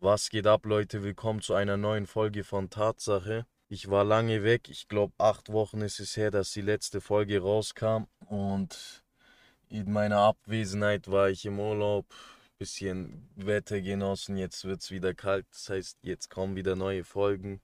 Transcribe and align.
Was 0.00 0.30
geht 0.30 0.46
ab, 0.46 0.64
Leute? 0.64 1.02
Willkommen 1.02 1.40
zu 1.40 1.54
einer 1.54 1.76
neuen 1.76 2.06
Folge 2.06 2.44
von 2.44 2.70
Tatsache. 2.70 3.46
Ich 3.68 3.90
war 3.90 4.04
lange 4.04 4.44
weg. 4.44 4.68
Ich 4.68 4.86
glaube, 4.86 5.12
acht 5.18 5.50
Wochen 5.50 5.80
ist 5.80 5.98
es 5.98 6.16
her, 6.16 6.30
dass 6.30 6.52
die 6.52 6.60
letzte 6.60 7.00
Folge 7.00 7.40
rauskam. 7.40 8.04
Und 8.28 9.02
in 9.68 9.92
meiner 9.92 10.18
Abwesenheit 10.18 11.10
war 11.10 11.30
ich 11.30 11.44
im 11.46 11.58
Urlaub. 11.58 12.06
Bisschen 12.58 13.28
Wetter 13.34 13.80
genossen. 13.80 14.36
Jetzt 14.36 14.64
wird 14.64 14.82
es 14.82 14.92
wieder 14.92 15.14
kalt. 15.14 15.46
Das 15.50 15.68
heißt, 15.68 15.98
jetzt 16.02 16.30
kommen 16.30 16.54
wieder 16.54 16.76
neue 16.76 17.02
Folgen. 17.02 17.60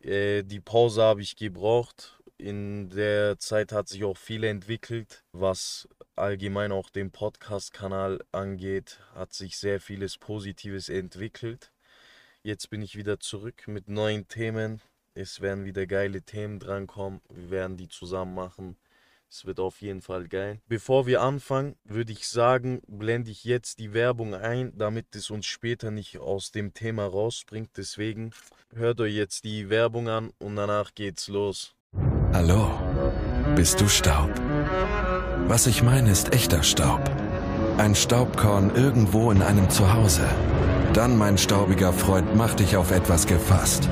Äh, 0.00 0.42
die 0.42 0.60
Pause 0.60 1.02
habe 1.02 1.22
ich 1.22 1.36
gebraucht. 1.36 2.20
In 2.44 2.90
der 2.90 3.38
Zeit 3.38 3.72
hat 3.72 3.88
sich 3.88 4.04
auch 4.04 4.18
viel 4.18 4.44
entwickelt, 4.44 5.24
was 5.32 5.88
allgemein 6.14 6.72
auch 6.72 6.90
den 6.90 7.10
Podcast-Kanal 7.10 8.22
angeht, 8.32 9.00
hat 9.14 9.32
sich 9.32 9.56
sehr 9.56 9.80
vieles 9.80 10.18
Positives 10.18 10.90
entwickelt. 10.90 11.72
Jetzt 12.42 12.68
bin 12.68 12.82
ich 12.82 12.96
wieder 12.96 13.18
zurück 13.18 13.66
mit 13.66 13.88
neuen 13.88 14.28
Themen. 14.28 14.82
Es 15.14 15.40
werden 15.40 15.64
wieder 15.64 15.86
geile 15.86 16.20
Themen 16.20 16.58
drankommen. 16.58 17.22
Wir 17.30 17.48
werden 17.48 17.78
die 17.78 17.88
zusammen 17.88 18.34
machen. 18.34 18.76
Es 19.30 19.46
wird 19.46 19.58
auf 19.58 19.80
jeden 19.80 20.02
Fall 20.02 20.28
geil. 20.28 20.60
Bevor 20.68 21.06
wir 21.06 21.22
anfangen, 21.22 21.76
würde 21.84 22.12
ich 22.12 22.28
sagen, 22.28 22.82
blende 22.86 23.30
ich 23.30 23.44
jetzt 23.44 23.78
die 23.78 23.94
Werbung 23.94 24.34
ein, 24.34 24.76
damit 24.76 25.16
es 25.16 25.30
uns 25.30 25.46
später 25.46 25.90
nicht 25.90 26.18
aus 26.18 26.50
dem 26.50 26.74
Thema 26.74 27.06
rausbringt. 27.06 27.70
Deswegen 27.78 28.34
hört 28.74 29.00
euch 29.00 29.14
jetzt 29.14 29.44
die 29.44 29.70
Werbung 29.70 30.10
an 30.10 30.30
und 30.38 30.56
danach 30.56 30.94
geht's 30.94 31.28
los. 31.28 31.74
Hallo, 32.32 32.70
bist 33.54 33.80
du 33.80 33.88
Staub? 33.88 34.30
Was 35.46 35.66
ich 35.66 35.82
meine 35.82 36.10
ist 36.10 36.32
echter 36.32 36.62
Staub. 36.62 37.02
Ein 37.78 37.94
Staubkorn 37.94 38.72
irgendwo 38.74 39.30
in 39.30 39.42
einem 39.42 39.68
Zuhause. 39.70 40.22
Dann, 40.92 41.18
mein 41.18 41.38
staubiger 41.38 41.92
Freund, 41.92 42.34
mach 42.36 42.54
dich 42.54 42.76
auf 42.76 42.90
etwas 42.90 43.26
gefasst. 43.26 43.88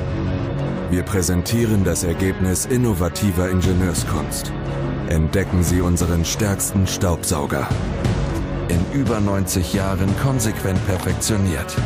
Wir 0.90 1.02
präsentieren 1.02 1.84
das 1.84 2.04
Ergebnis 2.04 2.66
innovativer 2.66 3.50
Ingenieurskunst. 3.50 4.52
Entdecken 5.08 5.62
Sie 5.62 5.80
unseren 5.80 6.24
stärksten 6.24 6.86
Staubsauger. 6.86 7.68
In 8.68 8.84
über 8.92 9.20
90 9.20 9.74
Jahren 9.74 10.14
konsequent 10.22 10.84
perfektioniert. 10.86 11.76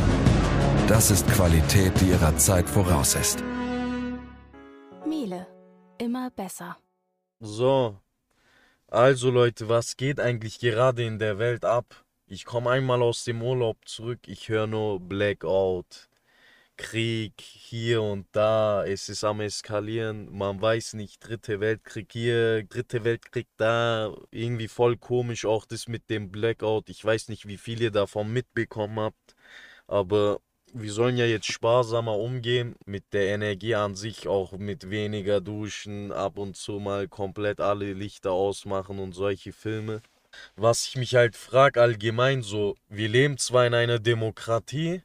Das 0.87 1.11
ist 1.11 1.27
Qualität, 1.27 1.91
die 1.99 2.11
ihrer 2.11 2.37
Zeit 2.37 2.69
voraus 2.69 3.15
ist. 3.15 3.43
Miele. 5.05 5.56
Immer 5.99 6.29
besser. 6.29 6.77
So, 7.39 7.99
also 8.87 9.31
Leute, 9.31 9.67
was 9.69 9.97
geht 9.97 10.19
eigentlich 10.19 10.59
gerade 10.59 11.03
in 11.03 11.19
der 11.19 11.39
Welt 11.39 11.65
ab? 11.65 12.05
Ich 12.27 12.45
komme 12.45 12.69
einmal 12.71 13.01
aus 13.01 13.23
dem 13.23 13.41
Urlaub 13.41 13.77
zurück, 13.85 14.19
ich 14.27 14.49
höre 14.49 14.67
nur 14.67 14.99
Blackout, 14.99 16.09
Krieg 16.77 17.41
hier 17.41 18.01
und 18.03 18.27
da, 18.33 18.85
es 18.85 19.09
ist 19.09 19.23
am 19.23 19.41
eskalieren, 19.41 20.31
man 20.35 20.61
weiß 20.61 20.93
nicht, 20.93 21.19
dritte 21.27 21.59
Weltkrieg 21.59 22.11
hier, 22.11 22.63
dritte 22.63 23.03
Weltkrieg 23.03 23.47
da, 23.57 24.15
irgendwie 24.31 24.67
voll 24.67 24.97
komisch 24.97 25.45
auch 25.45 25.65
das 25.65 25.87
mit 25.87 26.09
dem 26.09 26.31
Blackout. 26.31 26.89
Ich 26.89 27.03
weiß 27.03 27.29
nicht, 27.29 27.47
wie 27.47 27.57
viel 27.57 27.81
ihr 27.81 27.91
davon 27.91 28.31
mitbekommen 28.31 28.99
habt, 28.99 29.35
aber 29.87 30.39
wir 30.81 30.91
sollen 30.91 31.17
ja 31.17 31.25
jetzt 31.25 31.51
sparsamer 31.51 32.17
umgehen 32.17 32.75
mit 32.85 33.13
der 33.13 33.27
Energie 33.27 33.75
an 33.75 33.95
sich, 33.95 34.27
auch 34.27 34.53
mit 34.53 34.89
weniger 34.89 35.41
Duschen, 35.41 36.11
ab 36.11 36.37
und 36.37 36.55
zu 36.55 36.73
mal 36.79 37.07
komplett 37.07 37.59
alle 37.59 37.93
Lichter 37.93 38.31
ausmachen 38.31 38.99
und 38.99 39.13
solche 39.13 39.53
Filme. 39.53 40.01
Was 40.55 40.85
ich 40.85 40.95
mich 40.95 41.15
halt 41.15 41.35
frage 41.35 41.81
allgemein 41.81 42.41
so, 42.43 42.75
wir 42.89 43.09
leben 43.09 43.37
zwar 43.37 43.65
in 43.65 43.73
einer 43.73 43.99
Demokratie, 43.99 45.01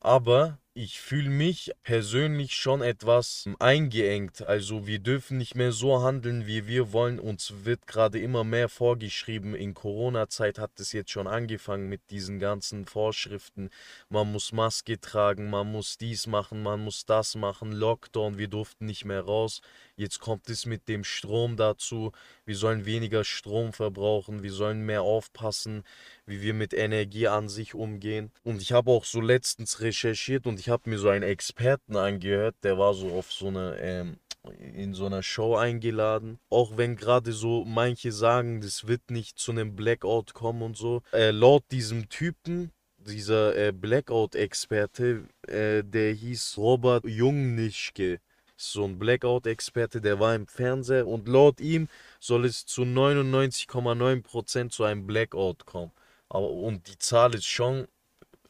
aber 0.00 0.58
ich 0.78 1.00
fühle 1.00 1.30
mich 1.30 1.72
persönlich 1.84 2.54
schon 2.54 2.82
etwas 2.82 3.48
eingeengt. 3.58 4.46
Also 4.46 4.86
wir 4.86 4.98
dürfen 4.98 5.38
nicht 5.38 5.54
mehr 5.54 5.72
so 5.72 6.02
handeln, 6.02 6.46
wie 6.46 6.66
wir 6.66 6.92
wollen. 6.92 7.18
Uns 7.18 7.64
wird 7.64 7.86
gerade 7.86 8.18
immer 8.18 8.44
mehr 8.44 8.68
vorgeschrieben. 8.68 9.54
In 9.54 9.72
Corona-Zeit 9.72 10.58
hat 10.58 10.78
es 10.78 10.92
jetzt 10.92 11.10
schon 11.10 11.28
angefangen 11.28 11.88
mit 11.88 12.10
diesen 12.10 12.40
ganzen 12.40 12.84
Vorschriften. 12.84 13.70
Man 14.10 14.30
muss 14.30 14.52
Maske 14.52 15.00
tragen, 15.00 15.48
man 15.48 15.72
muss 15.72 15.96
dies 15.96 16.26
machen, 16.26 16.62
man 16.62 16.84
muss 16.84 17.06
das 17.06 17.36
machen. 17.36 17.72
Lockdown, 17.72 18.36
wir 18.36 18.48
durften 18.48 18.84
nicht 18.84 19.06
mehr 19.06 19.22
raus. 19.22 19.62
Jetzt 19.96 20.20
kommt 20.20 20.50
es 20.50 20.66
mit 20.66 20.88
dem 20.88 21.04
Strom 21.04 21.56
dazu. 21.56 22.12
Wir 22.44 22.54
sollen 22.54 22.84
weniger 22.84 23.24
Strom 23.24 23.72
verbrauchen. 23.72 24.42
Wir 24.42 24.52
sollen 24.52 24.84
mehr 24.84 25.00
aufpassen, 25.00 25.84
wie 26.26 26.42
wir 26.42 26.52
mit 26.52 26.74
Energie 26.74 27.28
an 27.28 27.48
sich 27.48 27.74
umgehen. 27.74 28.30
Und 28.44 28.60
ich 28.60 28.72
habe 28.72 28.90
auch 28.90 29.06
so 29.06 29.22
letztens 29.22 29.80
recherchiert 29.80 30.46
und 30.46 30.60
ich 30.60 30.65
habe 30.68 30.90
mir 30.90 30.98
so 30.98 31.08
einen 31.08 31.22
Experten 31.22 31.96
angehört, 31.96 32.56
der 32.62 32.78
war 32.78 32.94
so 32.94 33.10
auf 33.12 33.32
so 33.32 33.48
eine 33.48 33.76
ähm, 33.78 34.18
in 34.58 34.94
so 34.94 35.06
einer 35.06 35.22
Show 35.22 35.56
eingeladen. 35.56 36.38
Auch 36.50 36.76
wenn 36.76 36.96
gerade 36.96 37.32
so 37.32 37.64
manche 37.64 38.12
sagen, 38.12 38.60
das 38.60 38.86
wird 38.86 39.10
nicht 39.10 39.38
zu 39.38 39.52
einem 39.52 39.74
Blackout 39.74 40.34
kommen 40.34 40.62
und 40.62 40.76
so. 40.76 41.02
Äh, 41.12 41.32
laut 41.32 41.64
diesem 41.72 42.08
Typen, 42.08 42.70
dieser 42.98 43.56
äh, 43.56 43.72
Blackout-Experte, 43.72 45.24
äh, 45.48 45.82
der 45.84 46.12
hieß 46.12 46.58
Robert 46.58 47.04
Jungnischke 47.04 48.20
so 48.56 48.84
ein 48.84 48.98
Blackout-Experte, 48.98 50.00
der 50.00 50.18
war 50.18 50.34
im 50.34 50.46
Fernseher 50.46 51.06
und 51.06 51.28
laut 51.28 51.60
ihm 51.60 51.88
soll 52.20 52.46
es 52.46 52.64
zu 52.64 52.82
99,9% 52.82 54.70
zu 54.70 54.84
einem 54.84 55.06
Blackout 55.06 55.66
kommen. 55.66 55.92
Aber 56.28 56.50
und 56.50 56.88
die 56.88 56.98
Zahl 56.98 57.34
ist 57.34 57.46
schon, 57.46 57.86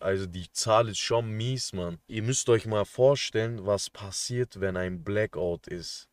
also 0.01 0.27
die 0.27 0.51
Zahl 0.53 0.89
ist 0.89 0.99
schon 0.99 1.31
mies, 1.31 1.73
Mann. 1.73 1.99
Ihr 2.07 2.23
müsst 2.23 2.49
euch 2.49 2.67
mal 2.67 2.85
vorstellen, 2.85 3.67
was 3.67 3.91
passiert, 3.91 4.61
wenn 4.61 4.77
ein 4.77 5.05
Blackout 5.05 5.67
ist. 5.67 6.09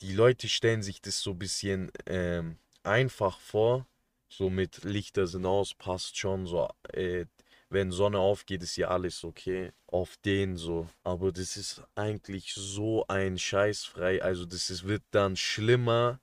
Die 0.00 0.12
Leute 0.12 0.48
stellen 0.48 0.82
sich 0.82 1.00
das 1.00 1.20
so 1.20 1.32
ein 1.32 1.38
bisschen 1.38 1.90
ähm, 2.06 2.58
einfach 2.82 3.40
vor. 3.40 3.86
So 4.28 4.50
mit 4.50 4.84
Lichter 4.84 5.26
sind 5.26 5.46
aus, 5.46 5.74
passt 5.74 6.16
schon 6.18 6.46
so. 6.46 6.68
Äh, 6.92 7.26
wenn 7.70 7.90
Sonne 7.90 8.18
aufgeht, 8.18 8.62
ist 8.62 8.76
ja 8.76 8.88
alles 8.88 9.24
okay. 9.24 9.72
Auf 9.86 10.16
den 10.18 10.56
so. 10.56 10.88
Aber 11.02 11.32
das 11.32 11.56
ist 11.56 11.82
eigentlich 11.94 12.54
so 12.54 13.06
ein 13.08 13.38
Scheißfrei. 13.38 14.22
Also 14.22 14.46
das 14.46 14.70
ist, 14.70 14.86
wird 14.86 15.02
dann 15.10 15.36
schlimmer 15.36 16.20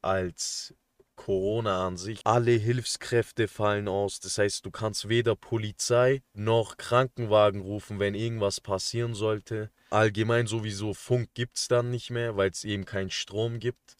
als 0.00 0.74
Corona 1.16 1.86
an 1.86 1.96
sich. 1.96 2.20
Alle 2.24 2.52
Hilfskräfte 2.52 3.48
fallen 3.48 3.88
aus. 3.88 4.20
Das 4.20 4.38
heißt, 4.38 4.64
du 4.64 4.70
kannst 4.70 5.08
weder 5.08 5.34
Polizei 5.34 6.22
noch 6.34 6.76
Krankenwagen 6.76 7.60
rufen, 7.60 7.98
wenn 7.98 8.14
irgendwas 8.14 8.60
passieren 8.60 9.14
sollte. 9.14 9.70
Allgemein 9.90 10.46
sowieso 10.46 10.94
Funk 10.94 11.30
gibt 11.34 11.56
es 11.56 11.68
dann 11.68 11.90
nicht 11.90 12.10
mehr, 12.10 12.36
weil 12.36 12.50
es 12.50 12.64
eben 12.64 12.84
keinen 12.84 13.10
Strom 13.10 13.58
gibt. 13.58 13.96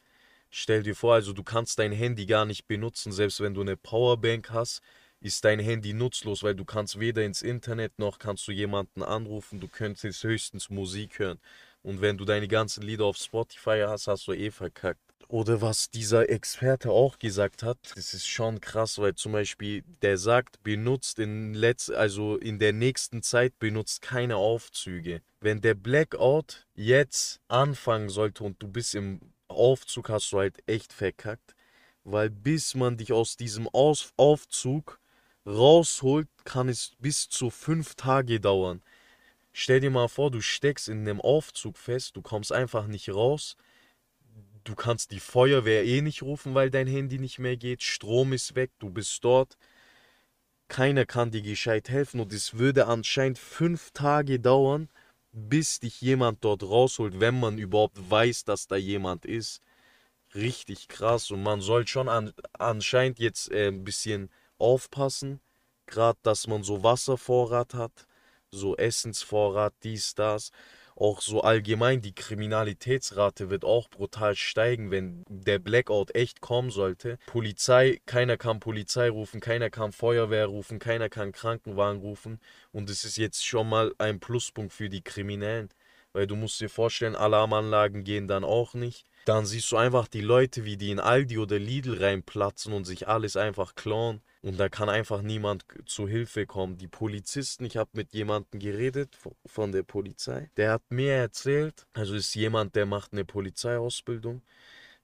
Stell 0.51 0.83
dir 0.83 0.95
vor, 0.95 1.15
also 1.15 1.33
du 1.33 1.43
kannst 1.43 1.79
dein 1.79 1.93
Handy 1.93 2.27
gar 2.27 2.45
nicht 2.45 2.69
benutzen, 2.69 3.13
selbst 3.13 3.41
wenn 3.41 3.55
du 3.55 3.63
eine 3.63 3.77
Powerbank 3.77 4.51
hast 4.51 4.83
ist 5.21 5.45
dein 5.45 5.59
Handy 5.59 5.93
nutzlos, 5.93 6.43
weil 6.43 6.55
du 6.55 6.65
kannst 6.65 7.01
weder 7.01 7.25
ins 7.25 7.43
Internet 7.43 7.99
noch 7.99 8.19
kannst 8.19 8.47
du 8.49 8.53
jemanden 8.53 9.03
anrufen, 9.03 9.61
du 9.61 9.69
könntest 9.69 10.23
höchstens 10.23 10.71
Musik 10.71 11.19
hören. 11.19 11.41
Und 11.83 12.01
wenn 12.01 12.19
du 12.19 12.25
deine 12.25 12.49
ganzen 12.49 12.83
Lieder 12.83 13.05
auf 13.05 13.17
Spotify 13.17 13.85
hast, 13.87 14.09
hast 14.09 14.27
du 14.27 14.33
eh 14.33 14.51
verkackt. 14.51 15.06
Oder 15.29 15.61
was 15.61 15.91
dieser 15.91 16.31
Experte 16.31 16.91
auch 16.91 17.19
gesagt 17.19 17.65
hat, 17.65 17.79
das 17.97 18.15
ist 18.15 18.29
schon 18.29 18.61
krass, 18.61 18.99
weil 18.99 19.17
zum 19.17 19.33
Beispiel 19.33 19.83
der 20.03 20.19
sagt, 20.19 20.63
benutzt 20.63 21.19
in 21.19 21.53
letz 21.53 21.91
also 21.91 22.37
in 22.37 22.61
der 22.61 22.73
nächsten 22.73 23.23
Zeit 23.23 23.59
benutzt 23.59 24.03
keine 24.03 24.37
Aufzüge. 24.37 25.23
Wenn 25.41 25.61
der 25.61 25.75
Blackout 25.75 26.67
jetzt 26.75 27.41
anfangen 27.49 28.09
sollte 28.09 28.45
und 28.45 28.63
du 28.63 28.69
bist 28.69 28.95
im 28.95 29.21
Aufzug, 29.49 30.11
hast 30.11 30.31
du 30.33 30.39
halt 30.39 30.63
echt 30.67 30.93
verkackt, 30.93 31.57
weil 32.05 32.31
bis 32.31 32.77
man 32.77 32.97
dich 32.97 33.13
aus 33.13 33.37
diesem 33.37 33.69
Aus 33.69 34.13
Aufzug 34.17 35.01
rausholt, 35.45 36.29
kann 36.45 36.69
es 36.69 36.93
bis 37.01 37.29
zu 37.29 37.51
fünf 37.51 37.97
Tage 37.97 38.39
dauern. 38.41 38.81
Stell 39.53 39.81
dir 39.81 39.91
mal 39.91 40.09
vor, 40.09 40.31
du 40.31 40.41
steckst 40.41 40.89
in 40.89 41.01
einem 41.01 41.21
Aufzug 41.21 41.79
fest, 41.79 42.17
du 42.17 42.23
kommst 42.23 42.53
einfach 42.53 42.87
nicht 42.87 43.09
raus. 43.09 43.57
Du 44.67 44.75
kannst 44.75 45.13
die 45.13 45.21
Feuerwehr 45.21 45.85
eh 45.85 46.03
nicht 46.03 46.23
rufen, 46.23 46.57
weil 46.57 46.71
dein 46.71 46.89
Handy 46.89 47.21
nicht 47.21 47.39
mehr 47.39 47.57
geht. 47.57 47.85
Strom 47.85 48.33
ist 48.33 48.57
weg, 48.57 48.73
du 48.81 48.91
bist 48.91 49.25
dort. 49.25 49.57
Keiner 50.67 51.07
kann 51.07 51.31
dir 51.31 51.43
gescheit 51.43 51.89
helfen 51.89 52.19
und 52.19 52.33
es 52.33 52.59
würde 52.59 52.89
anscheinend 52.89 53.39
fünf 53.39 53.93
Tage 53.93 54.41
dauern, 54.41 54.89
bis 55.31 55.79
dich 55.79 56.01
jemand 56.01 56.45
dort 56.45 56.65
rausholt, 56.65 57.21
wenn 57.21 57.39
man 57.39 57.59
überhaupt 57.59 58.11
weiß, 58.11 58.43
dass 58.43 58.67
da 58.67 58.75
jemand 58.75 59.25
ist. 59.25 59.63
Richtig 60.35 60.89
krass 60.89 61.31
und 61.31 61.45
man 61.45 61.61
soll 61.61 61.87
schon 61.87 62.09
an, 62.09 62.33
anscheinend 62.55 63.21
jetzt 63.21 63.53
äh, 63.53 63.69
ein 63.69 63.85
bisschen 63.85 64.31
aufpassen, 64.59 65.39
gerade 65.87 66.19
dass 66.25 66.49
man 66.49 66.65
so 66.65 66.83
Wasservorrat 66.83 67.75
hat, 67.75 68.09
so 68.51 68.77
Essensvorrat, 68.77 69.75
dies, 69.85 70.17
das. 70.17 70.51
Auch 70.97 71.21
so 71.21 71.43
allgemein 71.43 72.01
die 72.01 72.15
Kriminalitätsrate 72.15 73.51
wird 73.51 73.65
auch 73.65 73.89
brutal 73.89 74.35
steigen, 74.35 74.91
wenn 74.91 75.25
der 75.29 75.59
Blackout 75.59 76.15
echt 76.15 76.41
kommen 76.41 76.71
sollte. 76.71 77.19
Polizei, 77.27 78.01
keiner 78.07 78.37
kann 78.37 78.61
Polizei 78.61 79.11
rufen, 79.11 79.41
keiner 79.41 79.71
kann 79.71 79.93
Feuerwehr 79.93 80.47
rufen, 80.47 80.79
keiner 80.79 81.09
kann 81.09 81.33
Krankenwagen 81.33 82.01
rufen 82.01 82.41
und 82.73 82.89
es 82.91 83.05
ist 83.05 83.19
jetzt 83.19 83.47
schon 83.47 83.69
mal 83.69 83.95
ein 83.99 84.21
Pluspunkt 84.21 84.73
für 84.73 84.89
die 84.89 85.03
Kriminellen, 85.03 85.69
weil 86.13 86.27
du 86.27 86.35
musst 86.35 86.61
dir 86.61 86.71
vorstellen, 86.71 87.15
Alarmanlagen 87.15 88.03
gehen 88.03 88.27
dann 88.27 88.45
auch 88.45 88.75
nicht. 88.75 89.07
Dann 89.27 89.45
siehst 89.45 89.73
du 89.73 89.77
einfach 89.77 90.07
die 90.07 90.21
Leute, 90.21 90.65
wie 90.65 90.77
die 90.77 90.93
in 90.93 91.01
Aldi 91.01 91.39
oder 91.39 91.59
Lidl 91.59 92.03
reinplatzen 92.03 92.73
und 92.73 92.85
sich 92.85 93.09
alles 93.09 93.37
einfach 93.37 93.75
klauen. 93.75 94.23
Und 94.47 94.59
da 94.61 94.69
kann 94.69 94.89
einfach 94.89 95.23
niemand 95.23 95.65
zu 95.87 96.07
Hilfe 96.07 96.47
kommen. 96.47 96.77
Die 96.79 96.87
Polizisten, 96.87 97.65
ich 97.65 97.77
habe 97.77 97.91
mit 97.95 98.13
jemandem 98.13 98.61
geredet 98.61 99.19
von 99.45 99.73
der 99.73 99.83
Polizei, 99.83 100.53
der 100.57 100.71
hat 100.71 100.83
mir 100.89 101.15
erzählt, 101.15 101.85
also 101.95 102.15
ist 102.15 102.33
jemand, 102.37 102.77
der 102.77 102.87
macht 102.87 103.13
eine 103.13 103.25
Polizeiausbildung, 103.25 104.43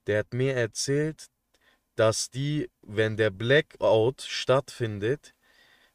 der 0.07 0.19
hat 0.19 0.33
mir 0.33 0.53
erzählt, 0.53 1.27
dass 1.97 2.29
die, 2.29 2.71
wenn 2.83 3.17
der 3.17 3.31
Blackout 3.31 4.21
stattfindet, 4.21 5.35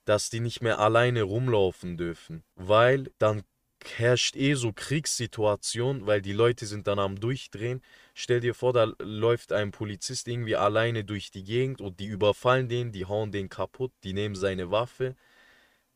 dass 0.05 0.29
die 0.29 0.41
nicht 0.41 0.61
mehr 0.61 0.79
alleine 0.79 1.23
rumlaufen 1.23 1.97
dürfen, 1.97 2.45
weil 2.55 3.11
dann 3.17 3.45
herrscht 3.85 4.37
eh 4.37 4.55
so 4.55 4.73
Kriegssituation, 4.73 6.07
weil 6.07 6.23
die 6.23 6.33
Leute 6.33 6.67
sind 6.67 6.87
dann 6.87 6.99
am 6.99 7.21
Durchdrehen. 7.21 7.83
Stell 8.15 8.41
dir 8.41 8.55
vor, 8.55 8.73
da 8.73 8.93
läuft 8.99 9.53
ein 9.53 9.71
Polizist 9.71 10.29
irgendwie 10.29 10.57
alleine 10.57 11.05
durch 11.05 11.31
die 11.31 11.45
Gegend 11.45 11.81
und 11.81 12.01
die 12.01 12.07
überfallen 12.07 12.69
den, 12.69 12.93
die 12.93 13.07
hauen 13.07 13.33
den 13.33 13.49
kaputt, 13.49 13.93
die 14.05 14.13
nehmen 14.13 14.35
seine 14.35 14.71
Waffe 14.71 15.17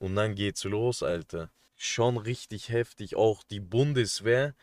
und 0.02 0.16
dann 0.16 0.34
geht's 0.34 0.64
los, 0.64 1.04
Alter. 1.04 1.50
Schon 1.76 2.16
richtig 2.16 2.70
heftig. 2.70 3.14
Auch 3.14 3.44
die 3.44 3.60
Bundeswehr 3.60 4.54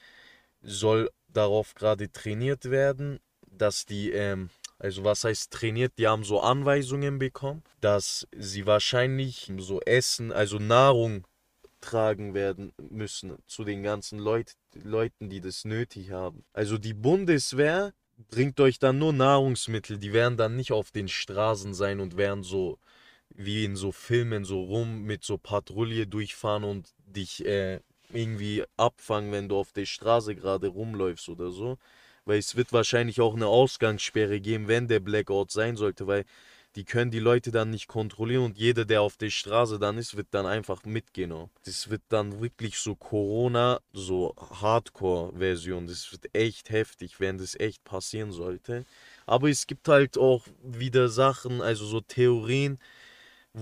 soll 0.61 1.09
darauf 1.29 1.75
gerade 1.75 2.11
trainiert 2.11 2.69
werden, 2.69 3.19
dass 3.47 3.85
die, 3.85 4.11
ähm, 4.11 4.49
also 4.77 5.05
was 5.05 5.23
heißt 5.23 5.51
trainiert, 5.51 5.93
die 5.97 6.07
haben 6.07 6.25
so 6.25 6.41
Anweisungen 6.41 7.19
bekommen, 7.19 7.63
dass 7.79 8.27
sie 8.35 8.65
wahrscheinlich 8.65 9.51
so 9.59 9.79
Essen, 9.81 10.33
also 10.33 10.59
Nahrung 10.59 11.25
tragen 11.81 12.33
werden 12.33 12.73
müssen 12.89 13.37
zu 13.47 13.63
den 13.63 13.83
ganzen 13.83 14.19
Leut 14.19 14.53
Leuten, 14.73 15.29
die 15.29 15.41
das 15.41 15.65
nötig 15.65 16.11
haben. 16.11 16.43
Also 16.53 16.77
die 16.77 16.93
Bundeswehr 16.93 17.93
bringt 18.29 18.59
euch 18.59 18.79
dann 18.79 18.99
nur 18.99 19.13
Nahrungsmittel, 19.13 19.97
die 19.97 20.13
werden 20.13 20.37
dann 20.37 20.55
nicht 20.55 20.71
auf 20.71 20.91
den 20.91 21.07
Straßen 21.07 21.73
sein 21.73 21.99
und 21.99 22.17
werden 22.17 22.43
so 22.43 22.77
wie 23.29 23.63
in 23.63 23.75
so 23.75 23.91
Filmen 23.91 24.43
so 24.43 24.63
rum 24.63 25.03
mit 25.03 25.23
so 25.23 25.37
Patrouille 25.37 26.07
durchfahren 26.07 26.63
und 26.63 26.89
dich 27.05 27.45
äh, 27.45 27.79
irgendwie 28.11 28.63
abfangen, 28.75 29.31
wenn 29.31 29.49
du 29.49 29.57
auf 29.57 29.71
der 29.71 29.85
Straße 29.85 30.35
gerade 30.35 30.67
rumläufst 30.67 31.29
oder 31.29 31.51
so. 31.51 31.77
Weil 32.25 32.39
es 32.39 32.55
wird 32.55 32.73
wahrscheinlich 32.73 33.21
auch 33.21 33.35
eine 33.35 33.47
Ausgangssperre 33.47 34.39
geben, 34.39 34.67
wenn 34.67 34.87
der 34.87 34.99
Blackout 34.99 35.51
sein 35.51 35.77
sollte, 35.77 36.07
weil 36.07 36.25
die 36.79 36.85
können 36.85 37.11
die 37.11 37.19
Leute 37.19 37.51
dann 37.51 37.71
nicht 37.71 37.89
kontrollieren 37.89 38.45
und 38.45 38.57
jeder, 38.57 38.85
der 38.85 39.01
auf 39.01 39.17
der 39.17 39.31
Straße 39.31 39.79
dann 39.79 39.97
ist, 39.97 40.15
wird 40.15 40.27
dann 40.31 40.45
einfach 40.45 40.85
mitgenommen. 40.85 41.49
Das 41.65 41.89
wird 41.89 42.03
dann 42.07 42.39
wirklich 42.39 42.77
so 42.77 42.95
Corona, 42.95 43.81
so 43.91 44.33
Hardcore-Version. 44.37 45.87
Das 45.87 46.09
wird 46.13 46.33
echt 46.33 46.69
heftig, 46.69 47.19
wenn 47.19 47.37
das 47.37 47.59
echt 47.59 47.83
passieren 47.83 48.31
sollte. 48.31 48.85
Aber 49.25 49.49
es 49.49 49.67
gibt 49.67 49.89
halt 49.89 50.17
auch 50.17 50.45
wieder 50.63 51.09
Sachen, 51.09 51.61
also 51.61 51.85
so 51.85 51.99
Theorien, 51.99 52.79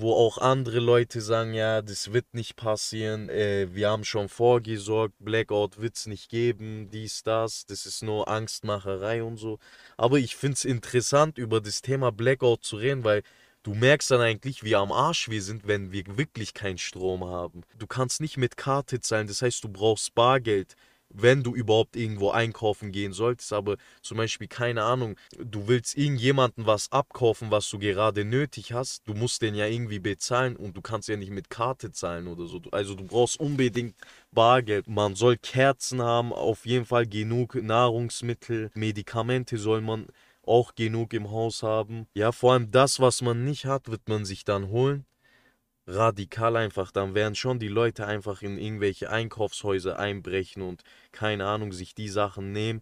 wo 0.01 0.13
auch 0.13 0.37
andere 0.37 0.79
Leute 0.79 1.21
sagen, 1.21 1.53
ja, 1.53 1.81
das 1.81 2.13
wird 2.13 2.33
nicht 2.33 2.55
passieren, 2.55 3.29
äh, 3.29 3.67
wir 3.73 3.89
haben 3.89 4.03
schon 4.03 4.29
vorgesorgt, 4.29 5.15
Blackout 5.19 5.79
wird 5.79 5.95
es 5.95 6.05
nicht 6.07 6.29
geben, 6.29 6.89
dies, 6.89 7.23
das, 7.23 7.65
das 7.65 7.85
ist 7.85 8.03
nur 8.03 8.27
Angstmacherei 8.27 9.23
und 9.23 9.37
so. 9.37 9.59
Aber 9.97 10.19
ich 10.19 10.35
finde 10.35 10.55
es 10.55 10.65
interessant, 10.65 11.37
über 11.37 11.61
das 11.61 11.81
Thema 11.81 12.11
Blackout 12.11 12.63
zu 12.63 12.77
reden, 12.77 13.03
weil 13.03 13.23
du 13.63 13.73
merkst 13.73 14.11
dann 14.11 14.21
eigentlich, 14.21 14.63
wie 14.63 14.75
am 14.75 14.91
Arsch 14.91 15.29
wir 15.29 15.41
sind, 15.41 15.67
wenn 15.67 15.91
wir 15.91 16.17
wirklich 16.17 16.53
keinen 16.53 16.77
Strom 16.77 17.25
haben. 17.25 17.63
Du 17.77 17.87
kannst 17.87 18.21
nicht 18.21 18.37
mit 18.37 18.57
Karte 18.57 18.99
zahlen, 18.99 19.27
das 19.27 19.41
heißt, 19.41 19.63
du 19.63 19.69
brauchst 19.69 20.15
Bargeld 20.15 20.75
wenn 21.09 21.43
du 21.43 21.55
überhaupt 21.55 21.95
irgendwo 21.95 22.31
einkaufen 22.31 22.91
gehen 22.91 23.13
solltest, 23.13 23.53
aber 23.53 23.77
zum 24.01 24.17
Beispiel, 24.17 24.47
keine 24.47 24.83
Ahnung, 24.83 25.15
du 25.37 25.67
willst 25.67 25.97
irgendjemanden 25.97 26.65
was 26.65 26.91
abkaufen, 26.91 27.51
was 27.51 27.69
du 27.69 27.79
gerade 27.79 28.25
nötig 28.25 28.73
hast, 28.73 29.07
du 29.07 29.13
musst 29.13 29.41
den 29.41 29.55
ja 29.55 29.65
irgendwie 29.65 29.99
bezahlen 29.99 30.55
und 30.55 30.75
du 30.75 30.81
kannst 30.81 31.07
ja 31.09 31.17
nicht 31.17 31.31
mit 31.31 31.49
Karte 31.49 31.91
zahlen 31.91 32.27
oder 32.27 32.47
so. 32.47 32.61
Also 32.71 32.95
du 32.95 33.05
brauchst 33.05 33.39
unbedingt 33.39 33.95
Bargeld. 34.31 34.87
Man 34.87 35.15
soll 35.15 35.37
Kerzen 35.37 36.01
haben, 36.01 36.33
auf 36.33 36.65
jeden 36.65 36.85
Fall 36.85 37.07
genug 37.07 37.55
Nahrungsmittel, 37.55 38.71
Medikamente 38.73 39.57
soll 39.57 39.81
man 39.81 40.07
auch 40.43 40.75
genug 40.75 41.13
im 41.13 41.29
Haus 41.31 41.63
haben. 41.63 42.07
Ja, 42.13 42.31
vor 42.31 42.53
allem 42.53 42.71
das, 42.71 42.99
was 42.99 43.21
man 43.21 43.43
nicht 43.43 43.65
hat, 43.65 43.89
wird 43.89 44.07
man 44.07 44.25
sich 44.25 44.45
dann 44.45 44.69
holen 44.69 45.05
radikal 45.87 46.55
einfach, 46.57 46.91
dann 46.91 47.15
werden 47.15 47.35
schon 47.35 47.59
die 47.59 47.69
Leute 47.69 48.05
einfach 48.05 48.41
in 48.41 48.57
irgendwelche 48.57 49.09
Einkaufshäuser 49.09 49.97
einbrechen 49.97 50.61
und 50.61 50.83
keine 51.11 51.45
Ahnung, 51.45 51.71
sich 51.71 51.95
die 51.95 52.09
Sachen 52.09 52.51
nehmen 52.51 52.81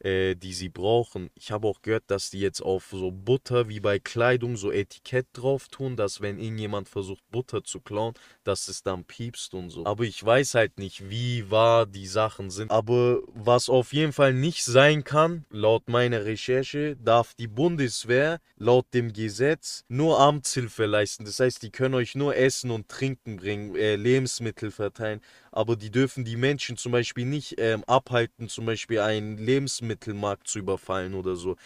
äh, 0.00 0.34
die 0.34 0.52
sie 0.52 0.68
brauchen. 0.68 1.30
Ich 1.34 1.50
habe 1.52 1.68
auch 1.68 1.82
gehört, 1.82 2.04
dass 2.08 2.30
die 2.30 2.40
jetzt 2.40 2.62
auf 2.62 2.88
so 2.90 3.10
Butter 3.10 3.68
wie 3.68 3.80
bei 3.80 3.98
Kleidung 3.98 4.56
so 4.56 4.72
Etikett 4.72 5.26
drauf 5.32 5.68
tun, 5.68 5.96
dass 5.96 6.20
wenn 6.20 6.38
irgendjemand 6.38 6.88
versucht 6.88 7.22
Butter 7.30 7.64
zu 7.64 7.80
klauen, 7.80 8.14
dass 8.44 8.68
es 8.68 8.82
dann 8.82 9.04
piepst 9.04 9.54
und 9.54 9.70
so. 9.70 9.84
Aber 9.86 10.04
ich 10.04 10.24
weiß 10.24 10.54
halt 10.54 10.78
nicht, 10.78 11.10
wie 11.10 11.50
wahr 11.50 11.86
die 11.86 12.06
Sachen 12.06 12.50
sind. 12.50 12.70
Aber 12.70 13.20
was 13.26 13.68
auf 13.68 13.92
jeden 13.92 14.12
Fall 14.12 14.32
nicht 14.32 14.64
sein 14.64 15.04
kann, 15.04 15.44
laut 15.50 15.88
meiner 15.88 16.24
Recherche, 16.24 16.96
darf 16.96 17.34
die 17.34 17.48
Bundeswehr 17.48 18.40
laut 18.56 18.86
dem 18.94 19.12
Gesetz 19.12 19.84
nur 19.88 20.18
Amtshilfe 20.18 20.86
leisten. 20.86 21.24
Das 21.24 21.40
heißt, 21.40 21.62
die 21.62 21.70
können 21.70 21.94
euch 21.94 22.14
nur 22.14 22.36
Essen 22.36 22.70
und 22.70 22.88
Trinken 22.88 23.36
bringen, 23.36 23.74
äh, 23.76 23.96
Lebensmittel 23.96 24.70
verteilen 24.70 25.20
aber 25.52 25.76
die 25.76 25.90
dürfen 25.90 26.24
die 26.24 26.36
Menschen 26.36 26.76
zum 26.76 26.92
Beispiel 26.92 27.26
nicht 27.26 27.56
ähm, 27.58 27.84
abhalten, 27.84 28.48
zum 28.48 28.66
Beispiel 28.66 29.00
einen 29.00 29.38
Lebensmittelmarkt 29.38 30.46
zu 30.46 30.58
überfallen 30.58 31.14
oder 31.14 31.36
so. 31.36 31.56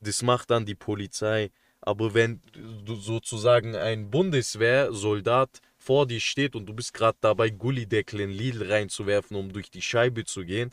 Das 0.00 0.22
macht 0.22 0.50
dann 0.50 0.66
die 0.66 0.74
Polizei. 0.74 1.50
Aber 1.80 2.12
wenn 2.12 2.40
sozusagen 2.86 3.76
ein 3.76 4.10
Bundeswehrsoldat 4.10 5.60
vor 5.78 6.06
dir 6.06 6.20
steht 6.20 6.56
und 6.56 6.66
du 6.66 6.74
bist 6.74 6.92
gerade 6.92 7.16
dabei, 7.20 7.50
Gullideckel 7.50 8.20
in 8.20 8.30
Lidl 8.30 8.70
reinzuwerfen, 8.70 9.36
um 9.36 9.52
durch 9.52 9.70
die 9.70 9.82
Scheibe 9.82 10.24
zu 10.24 10.44
gehen, 10.44 10.72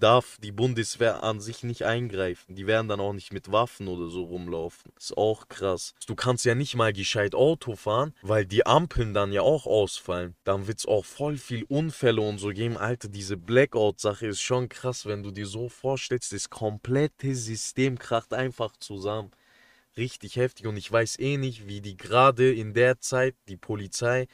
darf 0.00 0.38
die 0.42 0.52
Bundeswehr 0.52 1.22
an 1.22 1.40
sich 1.40 1.62
nicht 1.62 1.84
eingreifen. 1.84 2.54
Die 2.54 2.66
werden 2.66 2.88
dann 2.88 3.00
auch 3.00 3.12
nicht 3.12 3.32
mit 3.32 3.52
Waffen 3.52 3.88
oder 3.88 4.08
so 4.08 4.24
rumlaufen. 4.24 4.92
Ist 4.98 5.16
auch 5.16 5.48
krass. 5.48 5.94
Du 6.06 6.14
kannst 6.14 6.44
ja 6.44 6.54
nicht 6.54 6.74
mal 6.74 6.92
gescheit 6.92 7.34
Auto 7.34 7.76
fahren, 7.76 8.14
weil 8.22 8.46
die 8.46 8.66
Ampeln 8.66 9.14
dann 9.14 9.32
ja 9.32 9.42
auch 9.42 9.66
ausfallen. 9.66 10.34
Dann 10.44 10.66
wird 10.66 10.78
es 10.78 10.86
auch 10.86 11.04
voll 11.04 11.36
viel 11.36 11.64
Unfälle 11.64 12.20
und 12.20 12.38
so 12.38 12.48
geben. 12.48 12.76
Alter, 12.76 13.08
diese 13.08 13.36
Blackout-Sache 13.36 14.26
ist 14.26 14.40
schon 14.40 14.68
krass, 14.68 15.06
wenn 15.06 15.22
du 15.22 15.30
dir 15.30 15.46
so 15.46 15.68
vorstellst, 15.68 16.32
das 16.32 16.50
komplette 16.50 17.34
System 17.34 17.98
kracht 17.98 18.34
einfach 18.34 18.72
zusammen. 18.78 19.30
Richtig 19.96 20.36
heftig 20.36 20.66
und 20.66 20.76
ich 20.76 20.90
weiß 20.90 21.18
eh 21.18 21.36
nicht, 21.36 21.66
wie 21.66 21.80
die 21.80 21.96
gerade 21.96 22.52
in 22.52 22.74
der 22.74 23.00
Zeit, 23.00 23.34
die 23.48 23.56
Polizei, 23.56 24.28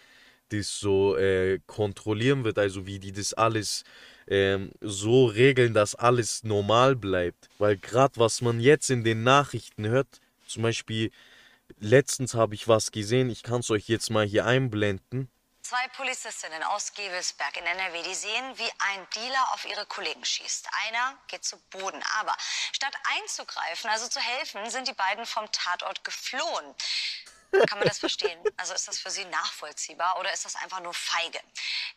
das 0.51 0.79
so 0.79 1.17
äh, 1.17 1.59
kontrollieren 1.67 2.45
wird, 2.45 2.59
also 2.59 2.87
wie 2.87 2.99
die 2.99 3.13
das 3.13 3.35
alles 3.35 3.85
ähm, 4.29 4.73
so 4.81 5.27
regeln, 5.27 5.75
dass 5.75 5.95
alles 5.95 6.43
normal 6.45 6.97
bleibt. 6.97 7.49
Weil 7.59 7.77
gerade 7.77 8.17
was 8.17 8.41
man 8.41 8.61
jetzt 8.61 8.91
in 8.91 9.05
den 9.05 9.23
Nachrichten 9.23 9.87
hört, 9.87 10.21
zum 10.47 10.63
Beispiel 10.63 11.11
letztens 11.79 12.35
habe 12.35 12.55
ich 12.55 12.69
was 12.69 12.93
gesehen, 12.93 13.31
ich 13.31 13.43
kann 13.43 13.61
es 13.61 13.71
euch 13.71 13.89
jetzt 13.89 14.11
mal 14.11 14.27
hier 14.27 14.47
einblenden. 14.47 15.31
Zwei 15.63 15.89
Polizistinnen 15.97 16.63
aus 16.63 16.93
Gebelsberg 16.95 17.57
in 17.57 17.67
NRW, 17.67 18.01
die 18.05 18.15
sehen, 18.15 18.53
wie 18.55 18.71
ein 18.79 19.05
Dealer 19.17 19.53
auf 19.53 19.69
ihre 19.69 19.85
Kollegen 19.87 20.25
schießt. 20.25 20.69
Einer 20.87 21.19
geht 21.27 21.45
zu 21.45 21.57
Boden. 21.71 22.01
Aber 22.21 22.37
statt 22.73 22.95
einzugreifen, 23.19 23.91
also 23.91 24.07
zu 24.07 24.21
helfen, 24.21 24.71
sind 24.71 24.87
die 24.87 24.93
beiden 24.93 25.27
vom 25.27 25.51
Tatort 25.51 26.05
geflohen. 26.05 26.75
Kann 27.69 27.79
man 27.79 27.89
das 27.89 27.99
verstehen? 27.99 28.39
Also 28.57 28.75
ist 28.75 28.89
das 28.89 28.99
für 28.99 29.11
Sie 29.11 29.25
nachvollziehbar 29.27 30.19
oder 30.19 30.33
ist 30.33 30.45
das 30.45 30.57
einfach 30.57 30.81
nur 30.81 30.95
feige? 30.95 31.41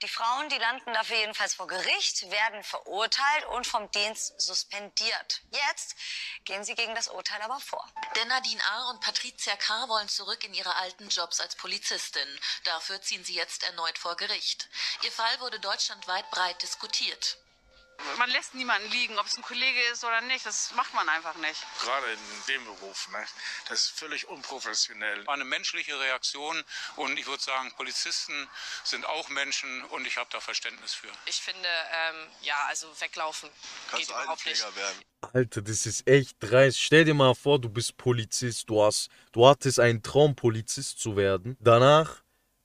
Die 0.01 0.07
Frauen, 0.07 0.49
die 0.49 0.57
landen 0.57 0.93
dafür 0.93 1.17
jedenfalls 1.17 1.55
vor 1.55 1.67
Gericht, 1.67 2.29
werden 2.31 2.63
verurteilt 2.63 3.45
und 3.47 3.67
vom 3.67 3.89
Dienst 3.91 4.39
suspendiert. 4.39 5.41
Jetzt 5.51 5.95
gehen 6.45 6.63
sie 6.63 6.75
gegen 6.75 6.95
das 6.95 7.07
Urteil 7.07 7.41
aber 7.41 7.59
vor. 7.59 7.85
Denn 8.15 8.27
Nadine 8.27 8.63
A. 8.63 8.89
und 8.91 9.01
Patricia 9.01 9.55
K. 9.55 9.89
wollen 9.89 10.09
zurück 10.09 10.43
in 10.43 10.53
ihre 10.53 10.75
alten 10.75 11.09
Jobs 11.09 11.39
als 11.39 11.55
Polizistin. 11.55 12.27
Dafür 12.63 13.01
ziehen 13.01 13.23
sie 13.23 13.35
jetzt 13.35 13.63
erneut 13.63 13.97
vor 13.97 14.15
Gericht. 14.15 14.69
Ihr 15.03 15.11
Fall 15.11 15.39
wurde 15.39 15.59
deutschlandweit 15.59 16.29
breit 16.31 16.61
diskutiert. 16.61 17.37
Man 18.17 18.29
lässt 18.31 18.53
niemanden 18.53 18.89
liegen, 18.91 19.17
ob 19.19 19.25
es 19.25 19.37
ein 19.37 19.43
Kollege 19.43 19.81
ist 19.91 20.03
oder 20.03 20.21
nicht. 20.21 20.45
Das 20.45 20.73
macht 20.75 20.93
man 20.93 21.07
einfach 21.09 21.35
nicht. 21.35 21.65
Gerade 21.81 22.11
in 22.11 22.19
dem 22.47 22.65
Beruf, 22.65 23.09
ne? 23.11 23.25
das 23.67 23.81
ist 23.81 23.89
völlig 23.91 24.27
unprofessionell. 24.27 25.27
Eine 25.27 25.45
menschliche 25.45 25.99
Reaktion 25.99 26.63
und 26.95 27.17
ich 27.17 27.27
würde 27.27 27.41
sagen, 27.41 27.71
Polizisten 27.75 28.49
sind 28.83 29.05
auch 29.05 29.29
Menschen 29.29 29.83
und 29.85 30.05
ich 30.05 30.17
habe 30.17 30.29
da 30.31 30.39
Verständnis 30.39 30.93
für. 30.93 31.09
Ich 31.25 31.41
finde, 31.41 31.67
ähm, 31.67 32.27
ja, 32.41 32.55
also 32.67 32.87
weglaufen 32.99 33.49
Kannst 33.89 34.07
geht 34.07 34.15
überhaupt 34.15 34.45
nicht. 34.45 34.63
Altenpfleger 34.63 34.75
werden. 34.75 35.03
Alter, 35.33 35.61
das 35.61 35.85
ist 35.85 36.07
echt 36.07 36.37
dreist. 36.39 36.79
Stell 36.79 37.05
dir 37.05 37.13
mal 37.13 37.35
vor, 37.35 37.59
du 37.59 37.69
bist 37.69 37.97
Polizist, 37.97 38.69
du 38.69 38.83
hast, 38.83 39.09
du 39.31 39.47
hattest 39.47 39.79
einen 39.79 40.01
Traum, 40.01 40.35
Polizist 40.35 40.99
zu 40.99 41.15
werden. 41.17 41.57
Danach, 41.59 42.21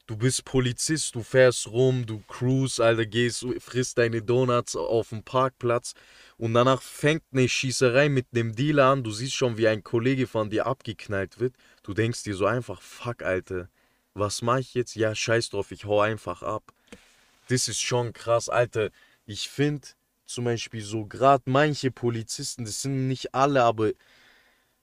du 0.06 0.16
bist 0.16 0.44
Polizist, 0.44 1.14
du 1.14 1.22
fährst 1.22 1.68
rum, 1.68 2.06
du 2.06 2.22
cruise, 2.28 2.82
Alter, 2.82 3.06
gehst, 3.06 3.46
frisst 3.58 3.98
deine 3.98 4.22
Donuts 4.22 4.76
auf 4.76 5.10
dem 5.10 5.22
Parkplatz 5.22 5.94
und 6.36 6.54
danach 6.54 6.82
fängt 6.82 7.22
eine 7.32 7.48
Schießerei 7.48 8.08
mit 8.08 8.26
einem 8.34 8.54
Dealer 8.54 8.86
an. 8.86 9.04
Du 9.04 9.10
siehst 9.10 9.34
schon, 9.34 9.56
wie 9.56 9.68
ein 9.68 9.82
Kollege 9.82 10.26
von 10.26 10.50
dir 10.50 10.66
abgeknallt 10.66 11.40
wird. 11.40 11.54
Du 11.82 11.94
denkst 11.94 12.22
dir 12.24 12.34
so 12.34 12.46
einfach, 12.46 12.82
fuck, 12.82 13.22
Alter, 13.22 13.68
was 14.14 14.42
mach 14.42 14.58
ich 14.58 14.74
jetzt? 14.74 14.94
Ja, 14.94 15.14
scheiß 15.14 15.50
drauf, 15.50 15.70
ich 15.70 15.84
hau 15.84 16.00
einfach 16.00 16.42
ab. 16.42 16.72
Das 17.48 17.68
ist 17.68 17.80
schon 17.80 18.12
krass, 18.12 18.48
Alter. 18.48 18.90
Ich 19.26 19.48
finde 19.48 19.88
zum 20.26 20.44
Beispiel 20.44 20.82
so 20.82 21.06
gerade 21.06 21.44
manche 21.46 21.90
Polizisten, 21.90 22.64
das 22.64 22.82
sind 22.82 23.08
nicht 23.08 23.34
alle, 23.34 23.62
aber 23.62 23.92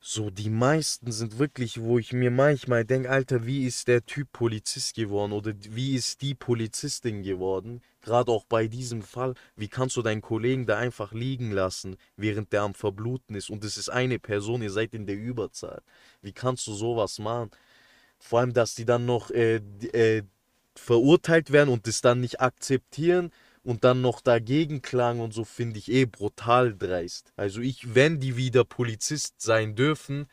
so 0.04 0.32
die 0.32 0.50
meisten 0.50 1.12
sind 1.12 1.38
wirklich, 1.38 1.80
wo 1.80 2.00
ich 2.00 2.12
mir 2.12 2.32
manchmal 2.32 2.84
denke, 2.86 3.12
Alter, 3.12 3.46
wie 3.46 3.68
ist 3.68 3.88
der 3.88 4.04
Typ 4.04 4.32
Polizist 4.34 4.96
geworden 4.96 5.32
oder 5.32 5.54
wie 5.70 5.94
ist 5.94 6.24
die 6.24 6.34
Polizistin 6.34 7.22
geworden? 7.22 7.82
Gerade 8.02 8.32
auch 8.32 8.46
bei 8.46 8.68
diesem 8.68 9.04
Fall, 9.04 9.36
wie 9.56 9.68
kannst 9.68 9.96
du 9.98 10.02
deinen 10.02 10.24
Kollegen 10.24 10.66
da 10.66 10.80
einfach 10.80 11.14
liegen 11.14 11.52
lassen, 11.52 11.98
während 12.18 12.52
der 12.52 12.64
am 12.64 12.74
Verbluten 12.74 13.36
ist 13.36 13.52
und 13.52 13.64
es 13.64 13.78
ist 13.78 13.90
eine 13.90 14.18
Person, 14.18 14.64
ihr 14.64 14.72
seid 14.72 14.96
in 14.96 15.06
der 15.06 15.18
Überzahl. 15.18 15.84
Wie 16.24 16.34
kannst 16.34 16.66
du 16.66 16.74
sowas 16.74 17.20
machen? 17.20 17.52
Vor 18.18 18.40
allem, 18.40 18.54
dass 18.54 18.74
die 18.74 18.86
dann 18.86 19.06
noch 19.06 19.30
äh, 19.30 19.58
äh, 19.58 20.24
verurteilt 20.76 21.52
werden 21.52 21.70
und 21.70 21.86
das 21.86 22.02
dann 22.02 22.22
nicht 22.22 22.42
akzeptieren 22.42 23.32
und 23.64 23.84
dann 23.84 24.02
noch 24.02 24.22
dagegen 24.22 24.82
klagen 24.82 25.20
und 25.20 25.34
so 25.34 25.44
finde 25.44 25.78
ich 25.80 25.92
eh 25.92 26.06
brutal 26.06 26.76
dreist. 26.76 27.32
Also 27.36 27.62
ich, 27.62 27.96
wenn 27.96 28.20
die 28.20 28.38
wieder 28.38 28.64
Polizist 28.64 29.42
sein 29.42 29.76
dürfen, 29.76 30.28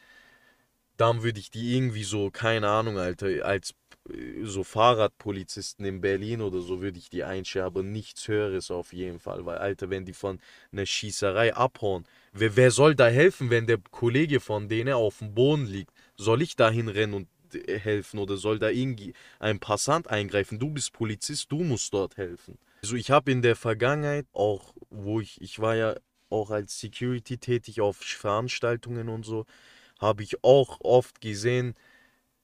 dann 0.96 1.22
würde 1.22 1.38
ich 1.38 1.50
die 1.50 1.76
irgendwie 1.76 2.04
so, 2.04 2.30
keine 2.30 2.68
Ahnung, 2.68 2.98
Alter, 2.98 3.44
als 3.44 3.74
äh, 4.10 4.44
so 4.44 4.64
Fahrradpolizisten 4.64 5.84
in 5.86 6.00
Berlin 6.00 6.40
oder 6.40 6.60
so 6.60 6.80
würde 6.80 6.98
ich 6.98 7.08
die 7.08 7.24
einstellen, 7.24 7.66
aber 7.66 7.82
nichts 7.82 8.26
Höheres 8.26 8.70
auf 8.70 8.92
jeden 8.92 9.20
Fall, 9.20 9.46
weil, 9.46 9.58
Alter, 9.58 9.90
wenn 9.90 10.04
die 10.04 10.12
von 10.12 10.40
einer 10.72 10.86
Schießerei 10.86 11.54
abhauen, 11.54 12.04
wer, 12.32 12.56
wer 12.56 12.70
soll 12.72 12.94
da 12.96 13.08
helfen, 13.08 13.50
wenn 13.50 13.66
der 13.66 13.78
Kollege 13.90 14.40
von 14.40 14.68
denen 14.68 14.94
auf 14.94 15.18
dem 15.18 15.34
Boden 15.34 15.66
liegt? 15.66 15.92
Soll 16.16 16.42
ich 16.42 16.56
da 16.56 16.68
hinrennen 16.68 17.14
und 17.14 17.28
äh, 17.54 17.78
helfen 17.78 18.18
oder 18.18 18.36
soll 18.36 18.58
da 18.58 18.68
irgendwie 18.68 19.14
ein 19.38 19.60
Passant 19.60 20.08
eingreifen? 20.08 20.58
Du 20.58 20.70
bist 20.70 20.92
Polizist, 20.92 21.52
du 21.52 21.62
musst 21.62 21.94
dort 21.94 22.16
helfen. 22.16 22.58
Also 22.82 22.96
ich 22.96 23.10
habe 23.10 23.30
in 23.32 23.42
der 23.42 23.56
Vergangenheit 23.56 24.26
auch, 24.32 24.74
wo 24.90 25.20
ich, 25.20 25.40
ich 25.40 25.58
war 25.58 25.74
ja 25.74 25.96
auch 26.30 26.50
als 26.50 26.78
Security 26.78 27.38
tätig 27.38 27.80
auf 27.80 27.96
Veranstaltungen 27.96 29.08
und 29.08 29.24
so, 29.24 29.46
habe 29.98 30.22
ich 30.22 30.44
auch 30.44 30.80
oft 30.80 31.20
gesehen, 31.20 31.74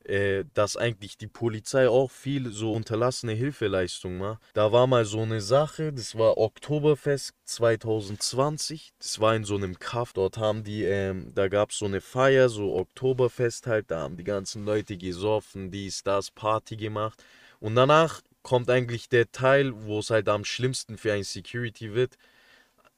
äh, 0.05 0.45
dass 0.53 0.77
eigentlich 0.77 1.17
die 1.17 1.29
Polizei 1.29 1.89
auch 1.89 2.11
viel 2.11 2.51
so 2.51 2.73
unterlassene 2.73 3.33
Hilfeleistung 3.33 4.19
macht. 4.19 4.43
Da 4.53 4.71
war 4.71 4.87
mal 4.87 5.05
so 5.05 5.23
eine 5.23 5.41
Sache, 5.41 5.93
das 5.93 6.19
war 6.19 6.37
Oktoberfest 6.37 7.33
2020, 7.45 8.93
das 8.99 9.21
war 9.21 9.35
in 9.35 9.45
so 9.45 9.57
einem 9.57 9.79
Kaff, 9.79 10.13
dort 10.13 10.37
haben 10.37 10.63
die, 10.63 10.85
ähm, 10.85 11.33
da 11.35 11.49
gab 11.49 11.71
es 11.71 11.79
so 11.79 11.87
eine 11.87 12.03
Feier, 12.03 12.51
so 12.51 12.77
Oktoberfest 12.77 13.67
halt, 13.67 13.91
da 13.91 14.01
haben 14.01 14.17
die 14.19 14.25
ganzen 14.25 14.67
Leute 14.67 14.99
gesoffen, 14.99 15.71
dies, 15.71 16.03
das, 16.03 16.31
Party 16.31 16.77
gemacht 16.77 17.25
und 17.61 17.75
danach 17.75 18.21
kommt 18.45 18.71
eigentlich 18.71 19.09
der 19.09 19.33
Teil, 19.33 19.73
wo 19.75 19.99
es 19.99 20.11
halt 20.11 20.29
am 20.29 20.45
schlimmsten 20.45 20.97
für 20.99 21.13
ein 21.13 21.25
Security 21.25 21.95
wird. 21.95 22.17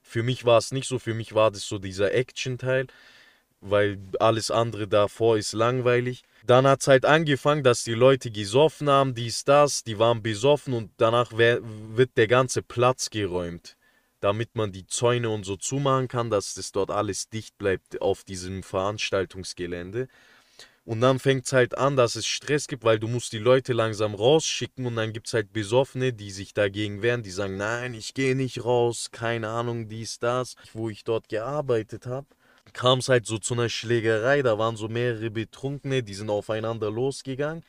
Für 0.03 0.23
mich 0.23 0.45
war 0.45 0.59
es 0.59 0.73
nicht 0.73 0.87
so, 0.87 0.99
für 0.99 1.15
mich 1.15 1.35
war 1.35 1.50
das 1.50 1.62
so 1.62 1.79
dieser 1.79 2.12
Action-Teil 2.12 2.88
weil 3.61 3.99
alles 4.21 4.50
andere 4.50 4.87
davor 4.87 5.37
ist 5.37 5.53
langweilig. 5.53 6.23
Dann 6.45 6.67
hat 6.67 6.83
es 6.83 6.88
halt 6.88 7.05
angefangen, 7.05 7.65
dass 7.65 7.85
die 7.85 7.95
Leute 7.95 8.31
gesoffen 8.31 8.88
haben, 8.88 9.15
dies, 9.15 9.45
das, 9.45 9.83
die 9.83 9.99
waren 9.99 10.23
besoffen 10.23 10.75
und 10.75 10.91
danach 10.97 11.33
wird 11.33 12.17
der 12.17 12.29
ganze 12.29 12.62
Platz 12.62 13.11
geräumt, 13.11 13.76
damit 14.21 14.55
man 14.55 14.73
die 14.73 14.87
Zäune 14.87 15.31
und 15.31 15.45
so 15.45 15.57
zumachen 15.57 16.09
kann, 16.09 16.31
dass 16.31 16.55
das 16.55 16.73
dort 16.73 16.91
alles 16.91 17.29
dicht 17.29 17.59
bleibt 17.59 18.00
auf 18.00 18.25
diesem 18.25 18.62
Veranstaltungsgelände. 18.62 20.09
Und 20.87 21.00
dann 21.00 21.19
fängt 21.19 21.47
es 21.47 21.52
halt 21.52 21.76
an, 21.76 21.97
dass 21.97 22.14
es 22.14 22.28
Stress 22.28 22.69
gibt, 22.69 22.85
weil 22.85 23.00
du 23.00 23.09
musst 23.09 23.33
die 23.33 23.40
Leute 23.40 23.73
langsam 23.73 24.14
rausschicken 24.14 24.87
und 24.87 24.95
dann 24.95 25.12
gibt 25.12 25.26
es 25.26 25.35
halt 25.35 25.52
Besoffene, 25.52 26.12
die 26.12 26.31
sich 26.31 26.55
dagegen 26.55 27.02
wehren, 27.02 27.25
die 27.25 27.33
sagen, 27.33 27.57
nein, 27.57 27.93
ich 27.93 28.14
gehe 28.14 28.37
nicht 28.37 28.64
raus, 28.64 29.09
keine 29.11 29.49
Ahnung, 29.49 29.88
dies, 29.88 30.21
das. 30.21 30.55
Wo 30.73 30.88
ich 30.88 31.02
dort 31.02 31.28
gearbeitet 31.28 32.07
habe, 32.07 32.28
kam 32.73 33.00
es 33.00 33.09
halt 33.09 33.26
so 33.26 33.38
zu 33.38 33.55
einer 33.55 33.69
Schlägerei, 33.69 34.43
da 34.43 34.59
waren 34.59 34.76
so 34.76 34.87
mehrere 34.87 35.28
Betrunkene, 35.28 36.05
die 36.05 36.14
sind 36.14 36.31
aufeinander 36.31 36.88
losgegangen. 36.88 37.64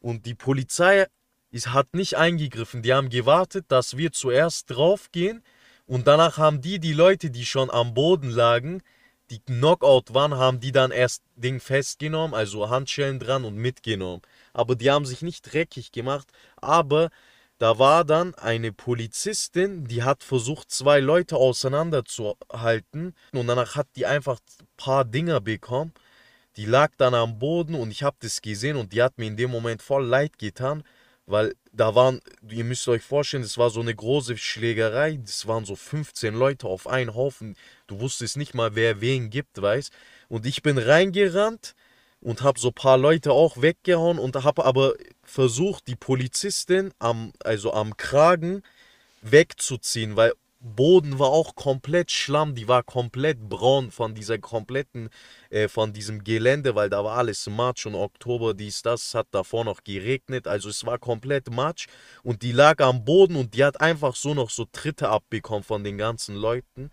Und 0.00 0.26
die 0.26 0.34
Polizei 0.34 1.06
ist, 1.52 1.72
hat 1.72 1.94
nicht 1.94 2.16
eingegriffen, 2.16 2.82
die 2.82 2.92
haben 2.92 3.08
gewartet, 3.08 3.66
dass 3.68 3.96
wir 3.96 4.10
zuerst 4.10 4.68
draufgehen. 4.68 5.44
Und 5.86 6.08
danach 6.08 6.38
haben 6.38 6.60
die, 6.60 6.80
die 6.80 6.92
Leute, 6.92 7.30
die 7.30 7.46
schon 7.46 7.70
am 7.70 7.94
Boden 7.94 8.30
lagen, 8.30 8.82
die 9.30 9.40
Knockout 9.40 10.14
waren, 10.14 10.34
haben 10.34 10.60
die 10.60 10.72
dann 10.72 10.90
erst 10.90 11.22
Ding 11.36 11.60
festgenommen, 11.60 12.34
also 12.34 12.70
Handschellen 12.70 13.18
dran 13.18 13.44
und 13.44 13.56
mitgenommen. 13.56 14.22
Aber 14.52 14.74
die 14.74 14.90
haben 14.90 15.06
sich 15.06 15.22
nicht 15.22 15.52
dreckig 15.52 15.92
gemacht, 15.92 16.28
aber 16.56 17.10
da 17.58 17.78
war 17.78 18.04
dann 18.04 18.34
eine 18.36 18.72
Polizistin, 18.72 19.84
die 19.84 20.04
hat 20.04 20.22
versucht, 20.22 20.70
zwei 20.70 21.00
Leute 21.00 21.36
auseinanderzuhalten 21.36 23.14
und 23.32 23.46
danach 23.46 23.74
hat 23.74 23.88
die 23.96 24.06
einfach 24.06 24.38
ein 24.60 24.66
paar 24.76 25.04
Dinger 25.04 25.40
bekommen. 25.40 25.92
Die 26.56 26.66
lag 26.66 26.92
dann 26.96 27.14
am 27.14 27.38
Boden 27.38 27.74
und 27.74 27.90
ich 27.90 28.02
habe 28.02 28.16
das 28.20 28.42
gesehen 28.42 28.76
und 28.76 28.92
die 28.92 29.02
hat 29.02 29.18
mir 29.18 29.26
in 29.26 29.36
dem 29.36 29.50
Moment 29.50 29.82
voll 29.82 30.04
leid 30.06 30.38
getan, 30.38 30.84
weil 31.26 31.54
da 31.78 31.94
waren, 31.94 32.20
ihr 32.50 32.64
müsst 32.64 32.86
euch 32.88 33.02
vorstellen, 33.02 33.42
das 33.42 33.56
war 33.56 33.70
so 33.70 33.80
eine 33.80 33.94
große 33.94 34.36
Schlägerei, 34.36 35.18
das 35.22 35.46
waren 35.46 35.64
so 35.64 35.76
15 35.76 36.34
Leute 36.34 36.66
auf 36.66 36.86
einen 36.86 37.14
Haufen. 37.14 37.56
Du 37.86 38.00
wusstest 38.00 38.36
nicht 38.36 38.54
mal, 38.54 38.74
wer 38.74 39.00
wen 39.00 39.30
gibt, 39.30 39.62
weißt. 39.62 39.92
Und 40.28 40.44
ich 40.44 40.62
bin 40.62 40.76
reingerannt 40.76 41.74
und 42.20 42.42
habe 42.42 42.58
so 42.58 42.68
ein 42.68 42.74
paar 42.74 42.98
Leute 42.98 43.32
auch 43.32 43.62
weggehauen 43.62 44.18
und 44.18 44.36
habe 44.42 44.64
aber 44.64 44.94
versucht, 45.22 45.86
die 45.86 45.96
Polizistin 45.96 46.92
am, 46.98 47.32
also 47.44 47.72
am 47.72 47.96
Kragen 47.96 48.62
wegzuziehen, 49.22 50.16
weil 50.16 50.32
Boden 50.60 51.18
war 51.20 51.28
auch 51.28 51.54
komplett 51.54 52.10
Schlamm, 52.10 52.54
die 52.54 52.66
war 52.66 52.82
komplett 52.82 53.48
braun 53.48 53.92
von 53.92 54.14
dieser 54.14 54.38
kompletten, 54.38 55.08
äh, 55.50 55.68
von 55.68 55.92
diesem 55.92 56.24
Gelände, 56.24 56.74
weil 56.74 56.90
da 56.90 57.04
war 57.04 57.16
alles 57.16 57.46
Matsch 57.48 57.86
und 57.86 57.94
Oktober, 57.94 58.54
dies, 58.54 58.82
das, 58.82 59.14
hat 59.14 59.28
davor 59.30 59.64
noch 59.64 59.84
geregnet, 59.84 60.48
also 60.48 60.68
es 60.68 60.84
war 60.84 60.98
komplett 60.98 61.50
Matsch 61.50 61.86
und 62.24 62.42
die 62.42 62.52
lag 62.52 62.80
am 62.80 63.04
Boden 63.04 63.36
und 63.36 63.54
die 63.54 63.64
hat 63.64 63.80
einfach 63.80 64.16
so 64.16 64.34
noch 64.34 64.50
so 64.50 64.64
Tritte 64.64 65.08
abbekommen 65.08 65.62
von 65.62 65.84
den 65.84 65.96
ganzen 65.96 66.34
Leuten. 66.34 66.90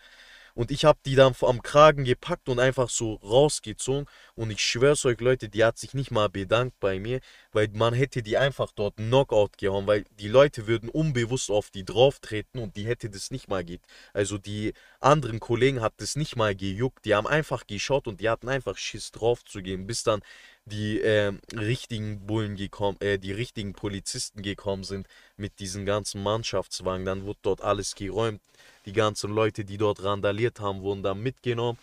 Und 0.56 0.72
ich 0.72 0.86
habe 0.86 0.98
die 1.06 1.16
dann 1.16 1.36
am 1.42 1.62
Kragen 1.62 2.06
gepackt 2.06 2.48
und 2.48 2.60
einfach 2.60 2.90
so 2.90 3.16
rausgezogen. 3.16 4.08
Und 4.36 4.52
ich 4.52 4.62
schwör's 4.62 5.06
euch, 5.06 5.20
Leute, 5.20 5.50
die 5.50 5.66
hat 5.66 5.78
sich 5.78 5.94
nicht 5.94 6.12
mal 6.12 6.30
bedankt 6.30 6.80
bei 6.80 6.98
mir, 6.98 7.20
weil 7.52 7.68
man 7.74 7.94
hätte 7.94 8.24
die 8.24 8.38
einfach 8.38 8.72
dort 8.72 8.96
Knockout 8.96 9.58
gehauen, 9.58 9.86
weil 9.86 10.06
die 10.18 10.30
Leute 10.30 10.66
würden 10.66 10.88
unbewusst 10.88 11.52
auf 11.52 11.72
die 11.72 11.84
drauf 11.84 12.20
treten 12.20 12.60
und 12.60 12.78
die 12.78 12.86
hätte 12.88 13.10
das 13.10 13.32
nicht 13.32 13.50
mal 13.50 13.66
geht. 13.66 13.82
Also 14.14 14.38
die 14.38 14.74
anderen 15.02 15.42
Kollegen 15.42 15.82
hat 15.82 15.94
das 15.98 16.16
nicht 16.16 16.38
mal 16.38 16.56
gejuckt. 16.56 17.04
Die 17.04 17.16
haben 17.16 17.28
einfach 17.28 17.68
geschaut 17.68 18.08
und 18.08 18.22
die 18.22 18.30
hatten 18.30 18.48
einfach 18.48 18.78
Schiss 18.78 19.12
drauf 19.12 19.44
zu 19.44 19.62
gehen, 19.62 19.86
bis 19.88 20.04
dann 20.04 20.22
die 20.66 21.00
ähm, 21.00 21.42
richtigen 21.54 22.26
Bullen 22.26 22.56
gekommen, 22.56 22.98
äh, 23.02 23.20
die 23.20 23.34
richtigen 23.34 23.74
Polizisten 23.74 24.42
gekommen 24.42 24.84
sind 24.84 25.08
mit 25.38 25.60
diesen 25.60 25.86
ganzen 25.86 26.24
Mannschaftswagen. 26.24 27.06
Dann 27.06 27.26
wurde 27.26 27.40
dort 27.42 27.62
alles 27.62 27.94
geräumt. 27.94 28.42
Die 28.86 28.94
ganzen 28.94 29.32
Leute, 29.32 29.66
die 29.66 29.78
dort 29.78 30.04
randaliert 30.04 30.60
haben, 30.60 30.82
wurden 30.82 31.04
dann 31.04 31.22
mitgenommen. 31.22 31.80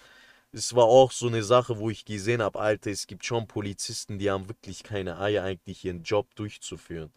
Es 0.53 0.75
war 0.75 0.85
auch 0.85 1.13
so 1.13 1.29
eine 1.29 1.43
Sache, 1.43 1.79
wo 1.79 1.91
ich 1.91 2.05
gesehen 2.05 2.43
habe, 2.43 2.61
Alter, 2.61 2.91
es 2.91 3.07
gibt 3.07 3.25
schon 3.25 3.47
Polizisten, 3.47 4.19
die 4.19 4.31
haben 4.31 4.49
wirklich 4.49 4.83
keine 4.83 5.19
Eier, 5.19 5.45
eigentlich 5.45 5.85
ihren 5.85 6.03
Job 6.03 6.27
durchzuführen. 6.35 7.11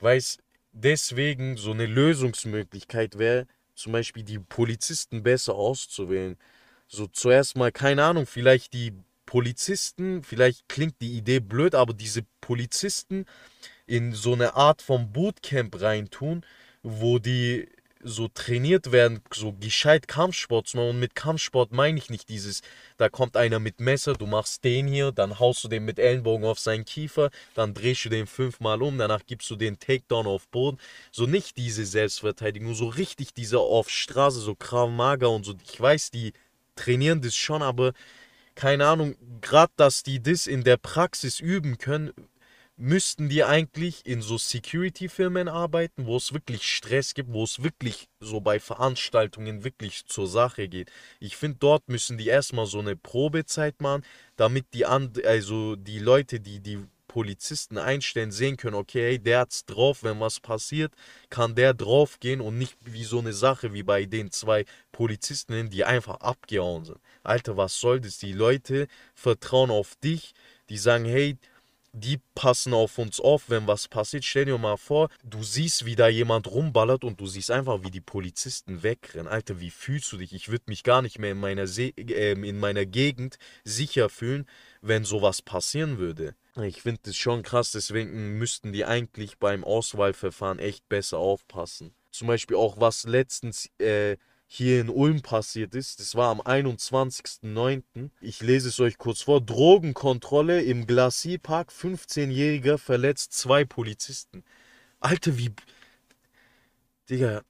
Weiß, 0.00 0.38
deswegen 0.72 1.56
so 1.56 1.70
eine 1.70 1.86
Lösungsmöglichkeit 1.86 3.18
wäre, 3.18 3.46
zum 3.74 3.92
Beispiel 3.92 4.24
die 4.24 4.38
Polizisten 4.40 5.22
besser 5.22 5.54
auszuwählen. 5.54 6.36
So 6.88 7.06
zuerst 7.06 7.56
mal, 7.56 7.72
keine 7.72 8.04
Ahnung, 8.04 8.26
vielleicht 8.26 8.74
die 8.74 8.92
Polizisten, 9.24 10.22
vielleicht 10.22 10.68
klingt 10.68 11.00
die 11.00 11.16
Idee 11.16 11.40
blöd, 11.40 11.74
aber 11.74 11.94
diese 11.94 12.22
Polizisten 12.40 13.26
in 13.86 14.12
so 14.12 14.32
eine 14.34 14.54
Art 14.54 14.82
von 14.82 15.12
Bootcamp 15.12 15.80
reintun, 15.80 16.44
wo 16.82 17.18
die 17.18 17.68
so 18.02 18.28
trainiert 18.28 18.92
werden, 18.92 19.22
so 19.32 19.52
gescheit 19.52 20.08
Kampfsport 20.08 20.68
zu 20.68 20.76
machen. 20.76 20.90
Und 20.90 21.00
mit 21.00 21.14
Kampfsport 21.14 21.72
meine 21.72 21.98
ich 21.98 22.10
nicht 22.10 22.28
dieses, 22.28 22.62
da 22.96 23.08
kommt 23.08 23.36
einer 23.36 23.58
mit 23.58 23.80
Messer, 23.80 24.14
du 24.14 24.26
machst 24.26 24.64
den 24.64 24.86
hier, 24.86 25.12
dann 25.12 25.38
haust 25.38 25.64
du 25.64 25.68
den 25.68 25.84
mit 25.84 25.98
Ellenbogen 25.98 26.46
auf 26.46 26.58
seinen 26.58 26.84
Kiefer, 26.84 27.30
dann 27.54 27.74
drehst 27.74 28.04
du 28.04 28.08
den 28.08 28.26
fünfmal 28.26 28.82
um, 28.82 28.98
danach 28.98 29.22
gibst 29.26 29.50
du 29.50 29.56
den 29.56 29.78
Takedown 29.78 30.26
auf 30.26 30.48
Boden. 30.48 30.78
So 31.10 31.26
nicht 31.26 31.56
diese 31.56 31.84
Selbstverteidigung, 31.84 32.74
so 32.74 32.88
richtig 32.88 33.34
diese 33.34 33.58
auf 33.58 33.88
Straße, 33.88 34.40
so 34.40 34.54
Krav 34.54 34.90
Maga 34.90 35.26
und 35.26 35.44
so. 35.44 35.54
Ich 35.70 35.80
weiß, 35.80 36.10
die 36.10 36.32
trainieren 36.76 37.20
das 37.20 37.34
schon, 37.34 37.62
aber 37.62 37.92
keine 38.54 38.86
Ahnung, 38.86 39.16
gerade 39.40 39.72
dass 39.76 40.02
die 40.02 40.22
das 40.22 40.46
in 40.46 40.64
der 40.64 40.76
Praxis 40.76 41.40
üben 41.40 41.78
können, 41.78 42.12
müssten 42.76 43.28
die 43.28 43.44
eigentlich 43.44 44.06
in 44.06 44.22
so 44.22 44.38
Security-Firmen 44.38 45.48
arbeiten, 45.48 46.06
wo 46.06 46.16
es 46.16 46.32
wirklich 46.32 46.62
Stress 46.62 47.14
gibt, 47.14 47.32
wo 47.32 47.44
es 47.44 47.62
wirklich 47.62 48.08
so 48.20 48.40
bei 48.40 48.58
Veranstaltungen 48.58 49.64
wirklich 49.64 50.06
zur 50.06 50.26
Sache 50.26 50.68
geht. 50.68 50.90
Ich 51.20 51.36
finde, 51.36 51.58
dort 51.60 51.88
müssen 51.88 52.18
die 52.18 52.28
erstmal 52.28 52.66
so 52.66 52.80
eine 52.80 52.96
Probezeit 52.96 53.80
machen, 53.80 54.04
damit 54.36 54.66
die, 54.74 54.86
and 54.86 55.24
also 55.24 55.76
die 55.76 55.98
Leute, 55.98 56.40
die 56.40 56.60
die 56.60 56.80
Polizisten 57.12 57.76
einstellen, 57.76 58.32
sehen 58.32 58.56
können, 58.56 58.74
okay, 58.74 59.18
der 59.18 59.40
hat's 59.40 59.66
drauf, 59.66 60.02
wenn 60.02 60.18
was 60.18 60.40
passiert, 60.40 60.94
kann 61.28 61.54
der 61.54 61.74
drauf 61.74 62.18
gehen 62.20 62.40
und 62.40 62.56
nicht 62.56 62.78
wie 62.86 63.04
so 63.04 63.18
eine 63.18 63.34
Sache 63.34 63.74
wie 63.74 63.82
bei 63.82 64.06
den 64.06 64.30
zwei 64.30 64.64
Polizisten, 64.92 65.68
die 65.68 65.84
einfach 65.84 66.20
abgehauen 66.20 66.86
sind. 66.86 66.98
Alter, 67.22 67.58
was 67.58 67.78
soll 67.78 68.00
das? 68.00 68.16
Die 68.16 68.32
Leute 68.32 68.88
vertrauen 69.14 69.70
auf 69.70 69.94
dich, 69.96 70.32
die 70.70 70.78
sagen, 70.78 71.04
hey, 71.04 71.36
die 71.92 72.20
passen 72.34 72.72
auf 72.72 72.98
uns 72.98 73.20
auf, 73.20 73.50
wenn 73.50 73.66
was 73.66 73.88
passiert. 73.88 74.24
Stell 74.24 74.46
dir 74.46 74.58
mal 74.58 74.78
vor, 74.78 75.08
du 75.24 75.42
siehst, 75.42 75.84
wie 75.84 75.94
da 75.94 76.08
jemand 76.08 76.50
rumballert 76.50 77.04
und 77.04 77.20
du 77.20 77.26
siehst 77.26 77.50
einfach, 77.50 77.82
wie 77.84 77.90
die 77.90 78.00
Polizisten 78.00 78.82
wegrennen. 78.82 79.28
Alter, 79.28 79.60
wie 79.60 79.70
fühlst 79.70 80.10
du 80.12 80.16
dich? 80.16 80.32
Ich 80.32 80.48
würde 80.48 80.64
mich 80.68 80.84
gar 80.84 81.02
nicht 81.02 81.18
mehr 81.18 81.32
in 81.32 81.38
meiner, 81.38 81.66
See 81.66 81.92
äh, 81.96 82.32
in 82.32 82.58
meiner 82.58 82.86
Gegend 82.86 83.36
sicher 83.64 84.08
fühlen, 84.08 84.46
wenn 84.80 85.04
sowas 85.04 85.42
passieren 85.42 85.98
würde. 85.98 86.34
Ich 86.60 86.82
finde 86.82 87.00
das 87.04 87.16
schon 87.16 87.42
krass, 87.42 87.72
deswegen 87.72 88.36
müssten 88.38 88.72
die 88.72 88.84
eigentlich 88.84 89.38
beim 89.38 89.64
Auswahlverfahren 89.64 90.58
echt 90.58 90.88
besser 90.88 91.18
aufpassen. 91.18 91.94
Zum 92.10 92.28
Beispiel 92.28 92.56
auch 92.56 92.78
was 92.78 93.04
letztens 93.04 93.70
äh, 93.78 94.16
hier 94.54 94.82
in 94.82 94.90
Ulm 94.90 95.22
passiert 95.22 95.74
ist. 95.74 95.98
Das 95.98 96.14
war 96.14 96.28
am 96.28 96.42
21.09. 96.42 98.10
Ich 98.20 98.42
lese 98.42 98.68
es 98.68 98.78
euch 98.80 98.98
kurz 98.98 99.22
vor. 99.22 99.40
Drogenkontrolle 99.40 100.60
im 100.60 100.86
Glacis-Park. 100.86 101.72
15-Jähriger 101.72 102.76
verletzt 102.76 103.32
zwei 103.32 103.64
Polizisten. 103.64 104.44
Alter, 105.00 105.38
wie... 105.38 105.54
Digga, 107.08 107.40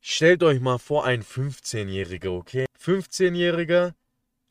stellt 0.00 0.44
euch 0.44 0.60
mal 0.60 0.78
vor, 0.78 1.04
ein 1.04 1.24
15-Jähriger, 1.24 2.30
okay? 2.30 2.66
15-Jähriger, 2.80 3.94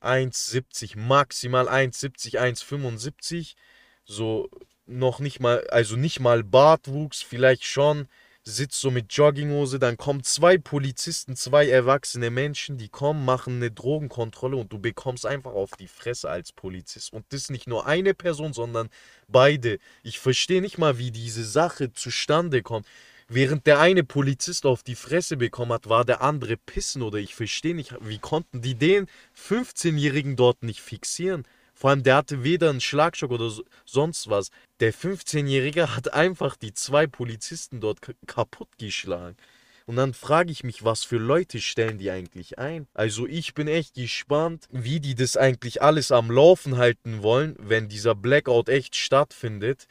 1,70, 0.01 0.97
maximal 0.97 1.69
1,70, 1.69 2.37
1,75. 2.37 3.55
So 4.03 4.49
noch 4.85 5.19
nicht 5.19 5.39
mal, 5.39 5.65
also 5.69 5.95
nicht 5.95 6.19
mal 6.19 6.43
Bartwuchs, 6.43 7.21
vielleicht 7.21 7.63
schon 7.63 8.09
sitzt 8.47 8.79
so 8.79 8.91
mit 8.91 9.11
Jogginghose, 9.11 9.77
dann 9.77 9.97
kommen 9.97 10.23
zwei 10.23 10.57
Polizisten, 10.57 11.35
zwei 11.35 11.67
erwachsene 11.67 12.29
Menschen, 12.29 12.77
die 12.77 12.87
kommen, 12.87 13.25
machen 13.25 13.57
eine 13.57 13.71
Drogenkontrolle 13.71 14.55
und 14.55 14.71
du 14.71 14.79
bekommst 14.79 15.25
einfach 15.25 15.51
auf 15.51 15.71
die 15.71 15.87
Fresse 15.87 16.29
als 16.29 16.53
Polizist. 16.53 17.11
Und 17.11 17.25
das 17.29 17.49
nicht 17.49 17.67
nur 17.67 17.85
eine 17.87 18.13
Person, 18.13 18.53
sondern 18.53 18.89
beide. 19.27 19.79
Ich 20.01 20.19
verstehe 20.19 20.61
nicht 20.61 20.77
mal, 20.77 20.97
wie 20.97 21.11
diese 21.11 21.43
Sache 21.43 21.91
zustande 21.91 22.61
kommt. 22.61 22.87
Während 23.27 23.67
der 23.67 23.81
eine 23.81 24.05
Polizist 24.05 24.65
auf 24.65 24.83
die 24.83 24.95
Fresse 24.95 25.35
bekommen 25.35 25.73
hat, 25.73 25.89
war 25.89 26.05
der 26.05 26.21
andere 26.21 26.55
pissen 26.55 27.01
oder 27.01 27.17
ich 27.17 27.35
verstehe 27.35 27.75
nicht, 27.75 27.93
wie 27.99 28.19
konnten 28.19 28.61
die 28.61 28.75
den 28.75 29.07
15-Jährigen 29.35 30.37
dort 30.37 30.63
nicht 30.63 30.79
fixieren? 30.79 31.43
Vor 31.77 31.91
allem, 31.91 32.01
der 32.01 32.15
hatte 32.15 32.43
weder 32.43 32.71
einen 32.71 32.81
Schlagstock 32.81 33.29
oder 33.29 33.51
sonst 33.85 34.31
was. 34.31 34.49
Der 34.79 34.91
15-Jährige 34.91 35.95
hat 35.95 36.11
einfach 36.11 36.55
die 36.55 36.73
zwei 36.73 37.05
Polizisten 37.05 37.81
dort 37.81 37.99
kaputtgeschlagen. 38.25 39.37
Und 39.85 39.95
dann 39.95 40.15
frage 40.15 40.51
ich 40.51 40.63
mich, 40.63 40.83
was 40.83 41.03
für 41.03 41.19
Leute 41.19 41.61
stellen 41.61 41.99
die 41.99 42.09
eigentlich 42.09 42.57
ein? 42.57 42.87
Also 42.95 43.27
ich 43.27 43.53
bin 43.53 43.67
echt 43.67 43.93
gespannt, 43.93 44.67
wie 44.71 44.99
die 44.99 45.13
das 45.13 45.37
eigentlich 45.37 45.83
alles 45.83 46.11
am 46.11 46.31
Laufen 46.31 46.77
halten 46.77 47.21
wollen, 47.21 47.55
wenn 47.59 47.89
dieser 47.89 48.15
Blackout 48.15 48.69
echt 48.69 48.95
stattfindet. 48.95 49.85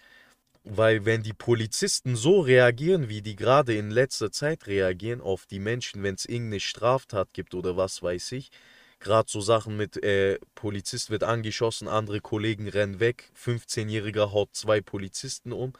Weil 0.64 1.04
wenn 1.04 1.22
die 1.22 1.34
Polizisten 1.34 2.16
so 2.16 2.40
reagieren, 2.40 3.08
wie 3.08 3.22
die 3.22 3.36
gerade 3.36 3.76
in 3.76 3.92
letzter 3.92 4.32
Zeit 4.32 4.66
reagieren 4.66 5.20
auf 5.20 5.46
die 5.46 5.60
Menschen, 5.60 6.02
wenn 6.02 6.16
es 6.16 6.26
irgendeine 6.26 6.58
Straftat 6.58 7.32
gibt 7.32 7.54
oder 7.54 7.76
was 7.76 8.02
weiß 8.02 8.32
ich, 8.32 8.50
Gerade 8.98 9.30
so 9.30 9.40
Sachen 9.40 9.76
mit 9.76 10.02
äh, 10.02 10.38
Polizist 10.54 11.10
wird 11.10 11.22
angeschossen, 11.22 11.86
andere 11.88 12.20
Kollegen 12.20 12.68
rennen 12.68 12.98
weg, 12.98 13.30
15-Jähriger 13.38 14.32
haut 14.32 14.50
zwei 14.52 14.80
Polizisten 14.80 15.52
um. 15.52 15.74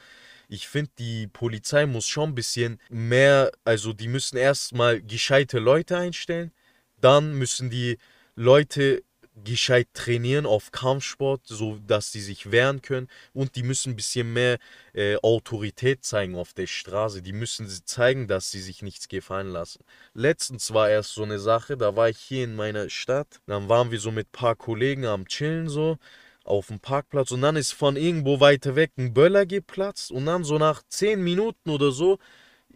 Ich 0.48 0.68
finde, 0.68 0.90
die 0.98 1.26
Polizei 1.26 1.86
muss 1.86 2.06
schon 2.06 2.30
ein 2.30 2.34
bisschen 2.34 2.80
mehr, 2.88 3.50
also 3.64 3.92
die 3.92 4.08
müssen 4.08 4.36
erstmal 4.36 5.00
gescheite 5.02 5.58
Leute 5.58 5.96
einstellen, 5.96 6.52
dann 7.00 7.34
müssen 7.34 7.70
die 7.70 7.98
Leute 8.36 9.02
gescheit 9.44 9.88
trainieren 9.92 10.46
auf 10.46 10.72
Kampfsport, 10.72 11.42
so 11.44 11.78
dass 11.86 12.12
sie 12.12 12.20
sich 12.20 12.50
wehren 12.50 12.82
können 12.82 13.08
und 13.34 13.56
die 13.56 13.62
müssen 13.62 13.92
ein 13.92 13.96
bisschen 13.96 14.32
mehr 14.32 14.58
äh, 14.94 15.16
Autorität 15.16 16.04
zeigen 16.04 16.34
auf 16.34 16.54
der 16.54 16.66
Straße. 16.66 17.22
Die 17.22 17.32
müssen 17.32 17.68
zeigen, 17.84 18.28
dass 18.28 18.50
sie 18.50 18.60
sich 18.60 18.82
nichts 18.82 19.08
gefallen 19.08 19.48
lassen. 19.48 19.84
Letztens 20.14 20.72
war 20.72 20.88
erst 20.88 21.14
so 21.14 21.22
eine 21.22 21.38
Sache, 21.38 21.76
da 21.76 21.96
war 21.96 22.08
ich 22.08 22.18
hier 22.18 22.44
in 22.44 22.56
meiner 22.56 22.88
Stadt, 22.88 23.40
dann 23.46 23.68
waren 23.68 23.90
wir 23.90 24.00
so 24.00 24.10
mit 24.10 24.28
ein 24.28 24.32
paar 24.32 24.56
Kollegen 24.56 25.04
am 25.04 25.26
chillen 25.26 25.68
so 25.68 25.98
auf 26.44 26.68
dem 26.68 26.80
Parkplatz 26.80 27.32
und 27.32 27.42
dann 27.42 27.56
ist 27.56 27.72
von 27.72 27.96
irgendwo 27.96 28.40
weiter 28.40 28.76
weg 28.76 28.92
ein 28.96 29.12
Böller 29.12 29.46
geplatzt 29.46 30.12
und 30.12 30.26
dann 30.26 30.44
so 30.44 30.58
nach 30.58 30.82
10 30.88 31.22
Minuten 31.22 31.70
oder 31.70 31.90
so 31.90 32.18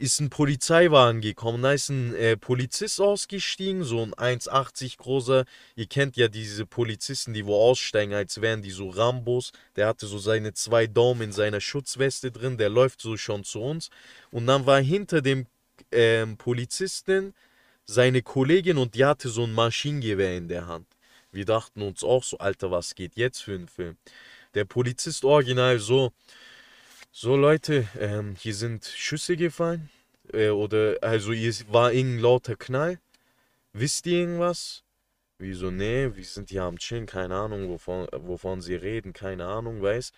ist 0.00 0.18
ein 0.18 0.30
Polizeiwagen 0.30 1.20
gekommen. 1.20 1.62
Da 1.62 1.72
ist 1.72 1.90
ein 1.90 2.14
äh, 2.14 2.36
Polizist 2.36 3.00
ausgestiegen, 3.00 3.84
so 3.84 4.02
ein 4.02 4.14
1,80 4.14 4.96
großer. 4.96 5.44
Ihr 5.76 5.86
kennt 5.86 6.16
ja 6.16 6.28
diese 6.28 6.64
Polizisten, 6.64 7.34
die 7.34 7.44
wo 7.44 7.54
aussteigen, 7.56 8.14
als 8.14 8.40
wären 8.40 8.62
die 8.62 8.70
so 8.70 8.88
Rambos. 8.88 9.52
Der 9.76 9.86
hatte 9.86 10.06
so 10.06 10.18
seine 10.18 10.54
zwei 10.54 10.86
Daumen 10.86 11.20
in 11.20 11.32
seiner 11.32 11.60
Schutzweste 11.60 12.32
drin. 12.32 12.56
Der 12.56 12.70
läuft 12.70 13.02
so 13.02 13.18
schon 13.18 13.44
zu 13.44 13.60
uns. 13.60 13.90
Und 14.30 14.46
dann 14.46 14.64
war 14.64 14.80
hinter 14.80 15.20
dem 15.20 15.46
ähm, 15.92 16.38
Polizisten 16.38 17.34
seine 17.84 18.22
Kollegin 18.22 18.78
und 18.78 18.94
die 18.94 19.04
hatte 19.04 19.28
so 19.28 19.44
ein 19.44 19.52
Maschinengewehr 19.52 20.36
in 20.36 20.48
der 20.48 20.66
Hand. 20.66 20.86
Wir 21.30 21.44
dachten 21.44 21.82
uns 21.82 22.02
auch 22.02 22.24
so, 22.24 22.38
Alter, 22.38 22.70
was 22.70 22.94
geht 22.94 23.16
jetzt 23.16 23.42
für 23.42 23.54
ein 23.54 23.68
Film? 23.68 23.98
Der 24.54 24.64
Polizist 24.64 25.24
original 25.24 25.78
so, 25.78 26.12
so 27.10 27.36
Leute, 27.36 27.88
ähm, 27.98 28.36
hier 28.38 28.54
sind 28.54 28.84
Schüsse 28.84 29.36
gefallen. 29.36 29.90
Äh, 30.32 30.50
oder, 30.50 30.98
also 31.02 31.32
hier 31.32 31.52
war 31.68 31.92
irgendein 31.92 32.22
lauter 32.22 32.56
Knall. 32.56 32.98
Wisst 33.72 34.06
ihr 34.06 34.20
irgendwas? 34.20 34.84
Wieso, 35.38 35.70
nee, 35.70 36.10
wir 36.14 36.24
sind 36.24 36.50
hier 36.50 36.64
am 36.64 36.78
Chillen, 36.78 37.06
keine 37.06 37.34
Ahnung, 37.34 37.68
wovon, 37.68 38.06
wovon 38.12 38.60
sie 38.60 38.74
reden, 38.74 39.12
keine 39.12 39.46
Ahnung, 39.46 39.82
weiß. 39.82 40.12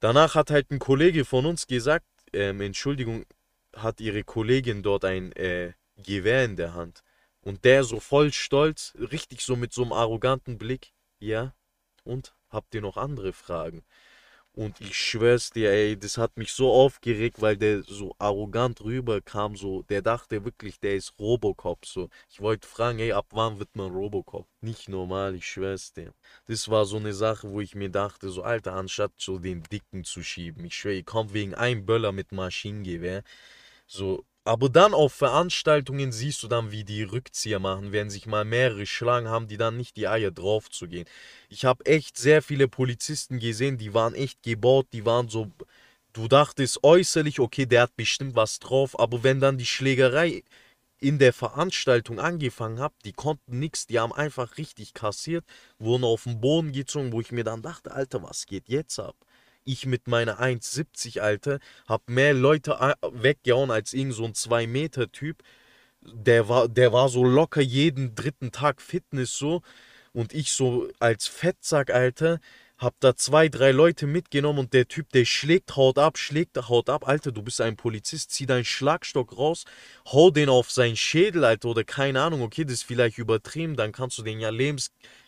Danach 0.00 0.34
hat 0.34 0.50
halt 0.50 0.70
ein 0.70 0.78
Kollege 0.78 1.24
von 1.24 1.46
uns 1.46 1.66
gesagt, 1.66 2.06
ähm, 2.32 2.60
Entschuldigung, 2.60 3.26
hat 3.74 4.00
ihre 4.00 4.24
Kollegin 4.24 4.82
dort 4.82 5.04
ein 5.04 5.32
äh, 5.32 5.72
Gewehr 5.96 6.44
in 6.44 6.56
der 6.56 6.74
Hand. 6.74 7.02
Und 7.40 7.64
der 7.64 7.84
so 7.84 8.00
voll 8.00 8.32
stolz, 8.32 8.94
richtig 8.98 9.40
so 9.40 9.56
mit 9.56 9.72
so 9.72 9.82
einem 9.82 9.92
arroganten 9.92 10.58
Blick, 10.58 10.92
ja, 11.18 11.54
und 12.04 12.34
habt 12.48 12.74
ihr 12.74 12.80
noch 12.80 12.96
andere 12.96 13.32
Fragen? 13.32 13.84
Und 14.56 14.80
ich 14.80 14.96
schwör's 14.96 15.50
dir, 15.50 15.70
ey, 15.70 15.98
das 15.98 16.16
hat 16.16 16.38
mich 16.38 16.50
so 16.52 16.72
aufgeregt, 16.72 17.42
weil 17.42 17.58
der 17.58 17.82
so 17.82 18.14
arrogant 18.18 18.80
rüberkam, 18.80 19.54
so, 19.54 19.82
der 19.82 20.00
dachte 20.00 20.46
wirklich, 20.46 20.80
der 20.80 20.96
ist 20.96 21.12
Robocop, 21.18 21.84
so. 21.84 22.08
Ich 22.30 22.40
wollte 22.40 22.66
fragen, 22.66 22.98
ey, 22.98 23.12
ab 23.12 23.26
wann 23.32 23.58
wird 23.58 23.76
man 23.76 23.92
Robocop? 23.92 24.46
Nicht 24.62 24.88
normal, 24.88 25.34
ich 25.34 25.46
schwör's 25.46 25.92
dir. 25.92 26.14
Das 26.46 26.70
war 26.70 26.86
so 26.86 26.96
eine 26.96 27.12
Sache, 27.12 27.50
wo 27.50 27.60
ich 27.60 27.74
mir 27.74 27.90
dachte, 27.90 28.30
so, 28.30 28.42
Alter, 28.44 28.72
anstatt 28.72 29.12
so 29.18 29.38
den 29.38 29.62
Dicken 29.64 30.04
zu 30.04 30.22
schieben, 30.22 30.64
ich 30.64 30.74
schwör, 30.74 30.92
ihr 30.92 31.04
kommt 31.04 31.34
wegen 31.34 31.54
einem 31.54 31.84
Böller 31.84 32.12
mit 32.12 32.32
Maschinengewehr, 32.32 33.22
so, 33.86 34.24
aber 34.46 34.68
dann 34.68 34.94
auf 34.94 35.12
Veranstaltungen 35.12 36.12
siehst 36.12 36.42
du 36.42 36.48
dann, 36.48 36.70
wie 36.70 36.84
die 36.84 37.02
Rückzieher 37.02 37.58
machen. 37.58 37.92
Wenn 37.92 38.10
sich 38.10 38.26
mal 38.26 38.44
mehrere 38.44 38.86
schlagen, 38.86 39.28
haben 39.28 39.48
die 39.48 39.56
dann 39.56 39.76
nicht 39.76 39.96
die 39.96 40.08
Eier 40.08 40.30
drauf 40.30 40.70
zu 40.70 40.86
gehen. 40.88 41.06
Ich 41.48 41.64
habe 41.64 41.84
echt 41.86 42.16
sehr 42.16 42.42
viele 42.42 42.68
Polizisten 42.68 43.38
gesehen, 43.40 43.78
die 43.78 43.94
waren 43.94 44.14
echt 44.14 44.42
gebaut, 44.42 44.86
die 44.92 45.04
waren 45.04 45.28
so. 45.28 45.50
Du 46.12 46.28
dachtest 46.28 46.82
äußerlich, 46.82 47.40
okay, 47.40 47.66
der 47.66 47.82
hat 47.82 47.96
bestimmt 47.96 48.36
was 48.36 48.58
drauf, 48.58 48.98
aber 48.98 49.22
wenn 49.22 49.40
dann 49.40 49.58
die 49.58 49.66
Schlägerei 49.66 50.44
in 50.98 51.18
der 51.18 51.32
Veranstaltung 51.32 52.20
angefangen 52.20 52.80
hat, 52.80 52.94
die 53.04 53.12
konnten 53.12 53.58
nichts, 53.58 53.86
die 53.86 53.98
haben 53.98 54.12
einfach 54.12 54.56
richtig 54.58 54.94
kassiert, 54.94 55.44
wurden 55.78 56.04
auf 56.04 56.24
den 56.24 56.40
Boden 56.40 56.72
gezogen, 56.72 57.12
wo 57.12 57.20
ich 57.20 57.32
mir 57.32 57.44
dann 57.44 57.62
dachte, 57.62 57.92
Alter, 57.92 58.22
was 58.22 58.46
geht 58.46 58.68
jetzt 58.68 58.98
ab? 58.98 59.16
Ich 59.66 59.86
mit 59.86 60.08
meiner 60.08 60.40
1,70, 60.40 61.20
Alter, 61.20 61.58
hab 61.88 62.08
mehr 62.08 62.34
Leute 62.34 62.78
weggehauen 63.12 63.70
als 63.70 63.92
irgend 63.92 64.14
so 64.14 64.24
ein 64.24 64.34
2-Meter-Typ. 64.34 65.42
der 66.02 66.48
war, 66.48 66.68
der 66.68 66.92
war 66.92 67.08
so 67.08 67.24
locker 67.24 67.60
jeden 67.62 68.14
dritten 68.14 68.52
Tag 68.52 68.80
Fitness 68.82 69.36
so. 69.36 69.62
Und 70.12 70.32
ich 70.34 70.52
so 70.52 70.88
als 71.00 71.26
Fettsack, 71.26 71.90
Alter, 71.90 72.40
hab 72.78 72.94
da 73.00 73.16
zwei, 73.16 73.48
drei 73.48 73.72
Leute 73.72 74.06
mitgenommen 74.06 74.58
und 74.60 74.72
der 74.74 74.88
Typ, 74.88 75.10
der 75.12 75.24
schlägt, 75.24 75.76
haut 75.76 75.98
ab, 75.98 76.18
schlägt, 76.18 76.56
haut 76.68 76.90
ab. 76.90 77.08
Alter, 77.08 77.32
du 77.32 77.42
bist 77.42 77.60
ein 77.60 77.76
Polizist, 77.76 78.30
zieh 78.32 78.46
deinen 78.46 78.64
Schlagstock 78.64 79.36
raus, 79.36 79.64
hau 80.06 80.30
den 80.30 80.48
auf 80.50 80.70
seinen 80.70 80.96
Schädel, 80.96 81.44
Alter, 81.44 81.68
oder 81.70 81.84
keine 81.84 82.20
Ahnung, 82.22 82.42
okay, 82.42 82.64
das 82.64 82.74
ist 82.74 82.82
vielleicht 82.84 83.18
übertrieben, 83.18 83.76
dann 83.76 83.92
kannst 83.92 84.18
du 84.18 84.22
den 84.22 84.40
ja 84.40 84.50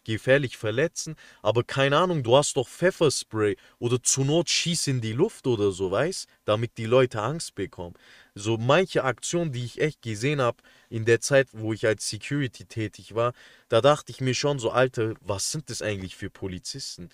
lebensgefährlich 0.08 0.56
verletzen, 0.56 1.16
aber 1.42 1.62
keine 1.64 1.98
Ahnung, 1.98 2.22
du 2.22 2.36
hast 2.36 2.56
doch 2.56 2.68
Pfefferspray 2.68 3.56
oder 3.78 4.02
zur 4.02 4.24
Not 4.24 4.48
schieß 4.48 4.86
in 4.88 5.00
die 5.00 5.12
Luft 5.12 5.46
oder 5.46 5.70
so, 5.70 5.90
weißt, 5.90 6.26
damit 6.44 6.78
die 6.78 6.86
Leute 6.86 7.20
Angst 7.20 7.54
bekommen. 7.54 7.94
So 8.34 8.56
manche 8.56 9.04
Aktionen, 9.04 9.52
die 9.52 9.64
ich 9.64 9.80
echt 9.80 10.02
gesehen 10.02 10.40
habe 10.40 10.58
in 10.88 11.04
der 11.04 11.20
Zeit, 11.20 11.48
wo 11.52 11.72
ich 11.72 11.86
als 11.86 12.08
Security 12.08 12.64
tätig 12.64 13.14
war, 13.14 13.32
da 13.68 13.80
dachte 13.80 14.12
ich 14.12 14.20
mir 14.20 14.34
schon 14.34 14.58
so, 14.58 14.70
Alter, 14.70 15.14
was 15.20 15.52
sind 15.52 15.70
das 15.70 15.82
eigentlich 15.82 16.16
für 16.16 16.30
Polizisten? 16.30 17.10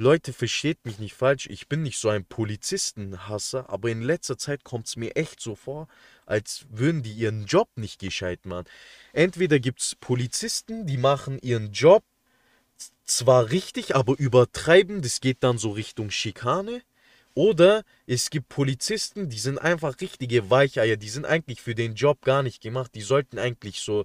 Leute, 0.00 0.32
versteht 0.32 0.86
mich 0.86 0.98
nicht 0.98 1.12
falsch, 1.12 1.46
ich 1.50 1.68
bin 1.68 1.82
nicht 1.82 1.98
so 1.98 2.08
ein 2.08 2.24
Polizistenhasser, 2.24 3.68
aber 3.68 3.90
in 3.90 4.00
letzter 4.00 4.38
Zeit 4.38 4.64
kommt 4.64 4.86
es 4.86 4.96
mir 4.96 5.14
echt 5.14 5.40
so 5.40 5.54
vor, 5.54 5.88
als 6.24 6.64
würden 6.70 7.02
die 7.02 7.12
ihren 7.12 7.44
Job 7.44 7.68
nicht 7.76 7.98
gescheit 7.98 8.46
machen. 8.46 8.64
Entweder 9.12 9.58
gibt 9.58 9.82
es 9.82 9.96
Polizisten, 9.96 10.86
die 10.86 10.96
machen 10.96 11.38
ihren 11.40 11.72
Job 11.72 12.02
zwar 13.04 13.50
richtig, 13.50 13.94
aber 13.96 14.18
übertreiben, 14.18 15.02
das 15.02 15.20
geht 15.20 15.38
dann 15.40 15.58
so 15.58 15.72
Richtung 15.72 16.10
Schikane. 16.10 16.82
Oder 17.34 17.84
es 18.06 18.30
gibt 18.30 18.48
Polizisten, 18.48 19.28
die 19.28 19.38
sind 19.38 19.58
einfach 19.58 20.00
richtige 20.00 20.50
Weicheier, 20.50 20.96
die 20.96 21.08
sind 21.08 21.24
eigentlich 21.26 21.60
für 21.62 21.74
den 21.74 21.94
Job 21.94 22.22
gar 22.22 22.42
nicht 22.42 22.60
gemacht, 22.60 22.92
die 22.94 23.02
sollten 23.02 23.38
eigentlich 23.38 23.80
so 23.80 24.04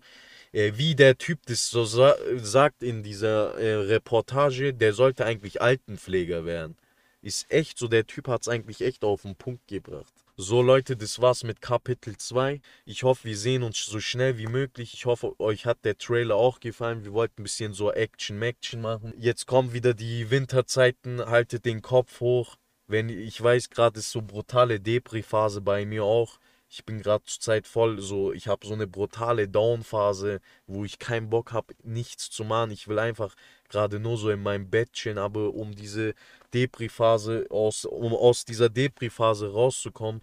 äh, 0.52 0.74
wie 0.76 0.96
der 0.96 1.18
Typ 1.18 1.40
das 1.48 1.70
so 1.70 1.86
sa 1.86 2.16
sagt 2.38 2.84
in 2.84 3.04
dieser 3.04 3.58
äh, 3.58 3.76
Reportage, 3.76 4.74
der 4.74 4.94
sollte 4.94 5.26
eigentlich 5.26 5.62
Altenpfleger 5.62 6.46
werden. 6.46 6.78
Ist 7.22 7.52
echt 7.52 7.78
so, 7.80 7.88
der 7.88 8.08
Typ 8.08 8.28
hat 8.28 8.44
es 8.44 8.48
eigentlich 8.48 8.82
echt 8.82 9.04
auf 9.04 9.24
den 9.24 9.36
Punkt 9.36 9.68
gebracht. 9.68 10.14
So 10.38 10.62
Leute, 10.62 10.98
das 10.98 11.22
war's 11.22 11.46
mit 11.46 11.62
Kapitel 11.62 12.18
2. 12.18 12.60
Ich 12.84 13.04
hoffe, 13.04 13.24
wir 13.24 13.38
sehen 13.38 13.64
uns 13.64 13.86
so 13.86 14.02
schnell 14.02 14.38
wie 14.38 14.48
möglich. 14.48 14.94
Ich 14.94 15.06
hoffe, 15.06 15.40
euch 15.40 15.66
hat 15.66 15.86
der 15.86 15.98
Trailer 15.98 16.36
auch 16.36 16.60
gefallen. 16.60 17.06
Wir 17.06 17.14
wollten 17.14 17.40
ein 17.40 17.44
bisschen 17.44 17.72
so 17.72 17.90
Action-Maction 17.94 18.82
machen. 18.82 19.14
Jetzt 19.18 19.46
kommen 19.46 19.72
wieder 19.72 19.94
die 19.94 20.30
Winterzeiten. 20.32 21.26
Haltet 21.26 21.64
den 21.64 21.82
Kopf 21.82 22.20
hoch. 22.20 22.58
Wenn 22.86 23.08
ich 23.08 23.42
weiß, 23.42 23.70
gerade 23.70 24.00
ist 24.00 24.12
so 24.12 24.22
brutale 24.22 24.82
Depri-Phase 24.82 25.62
bei 25.62 25.86
mir 25.86 26.04
auch. 26.04 26.38
Ich 26.68 26.84
bin 26.84 27.02
gerade 27.02 27.24
zur 27.24 27.40
Zeit 27.40 27.66
voll 27.66 28.02
so, 28.02 28.34
ich 28.34 28.50
habe 28.50 28.68
so 28.68 28.74
eine 28.74 28.88
brutale 28.88 29.48
Down-Phase, 29.48 30.42
wo 30.68 30.84
ich 30.84 31.00
keinen 31.00 31.30
Bock 31.30 31.54
habe, 31.54 31.74
nichts 31.84 32.30
zu 32.30 32.44
machen. 32.44 32.72
Ich 32.72 32.90
will 32.90 33.00
einfach 33.00 33.36
gerade 33.70 34.00
nur 34.00 34.18
so 34.18 34.30
in 34.30 34.44
meinem 34.44 34.70
Bett 34.70 34.92
chillen, 34.92 35.18
aber 35.18 35.54
um 35.54 35.74
diese 35.74 36.14
Depri-Phase, 36.56 37.48
aus, 37.50 37.86
um 37.86 38.14
aus 38.14 38.46
dieser 38.46 38.70
Depri-Phase 38.70 39.52
rauszukommen, 39.52 40.22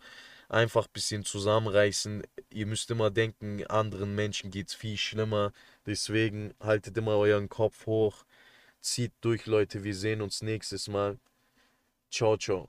einfach 0.48 0.86
ein 0.86 0.92
bisschen 0.92 1.24
zusammenreißen. 1.24 2.22
Ihr 2.50 2.66
müsst 2.66 2.90
immer 2.90 3.10
denken, 3.10 3.64
anderen 3.66 4.14
Menschen 4.14 4.50
geht 4.50 4.68
es 4.68 4.74
viel 4.74 4.96
schlimmer. 4.96 5.52
Deswegen 5.86 6.54
haltet 6.60 6.96
immer 6.96 7.16
euren 7.16 7.48
Kopf 7.48 7.86
hoch. 7.86 8.24
Zieht 8.80 9.12
durch, 9.20 9.46
Leute. 9.46 9.84
Wir 9.84 9.94
sehen 9.94 10.22
uns 10.22 10.42
nächstes 10.42 10.88
Mal. 10.88 11.18
Ciao, 12.10 12.36
ciao. 12.36 12.68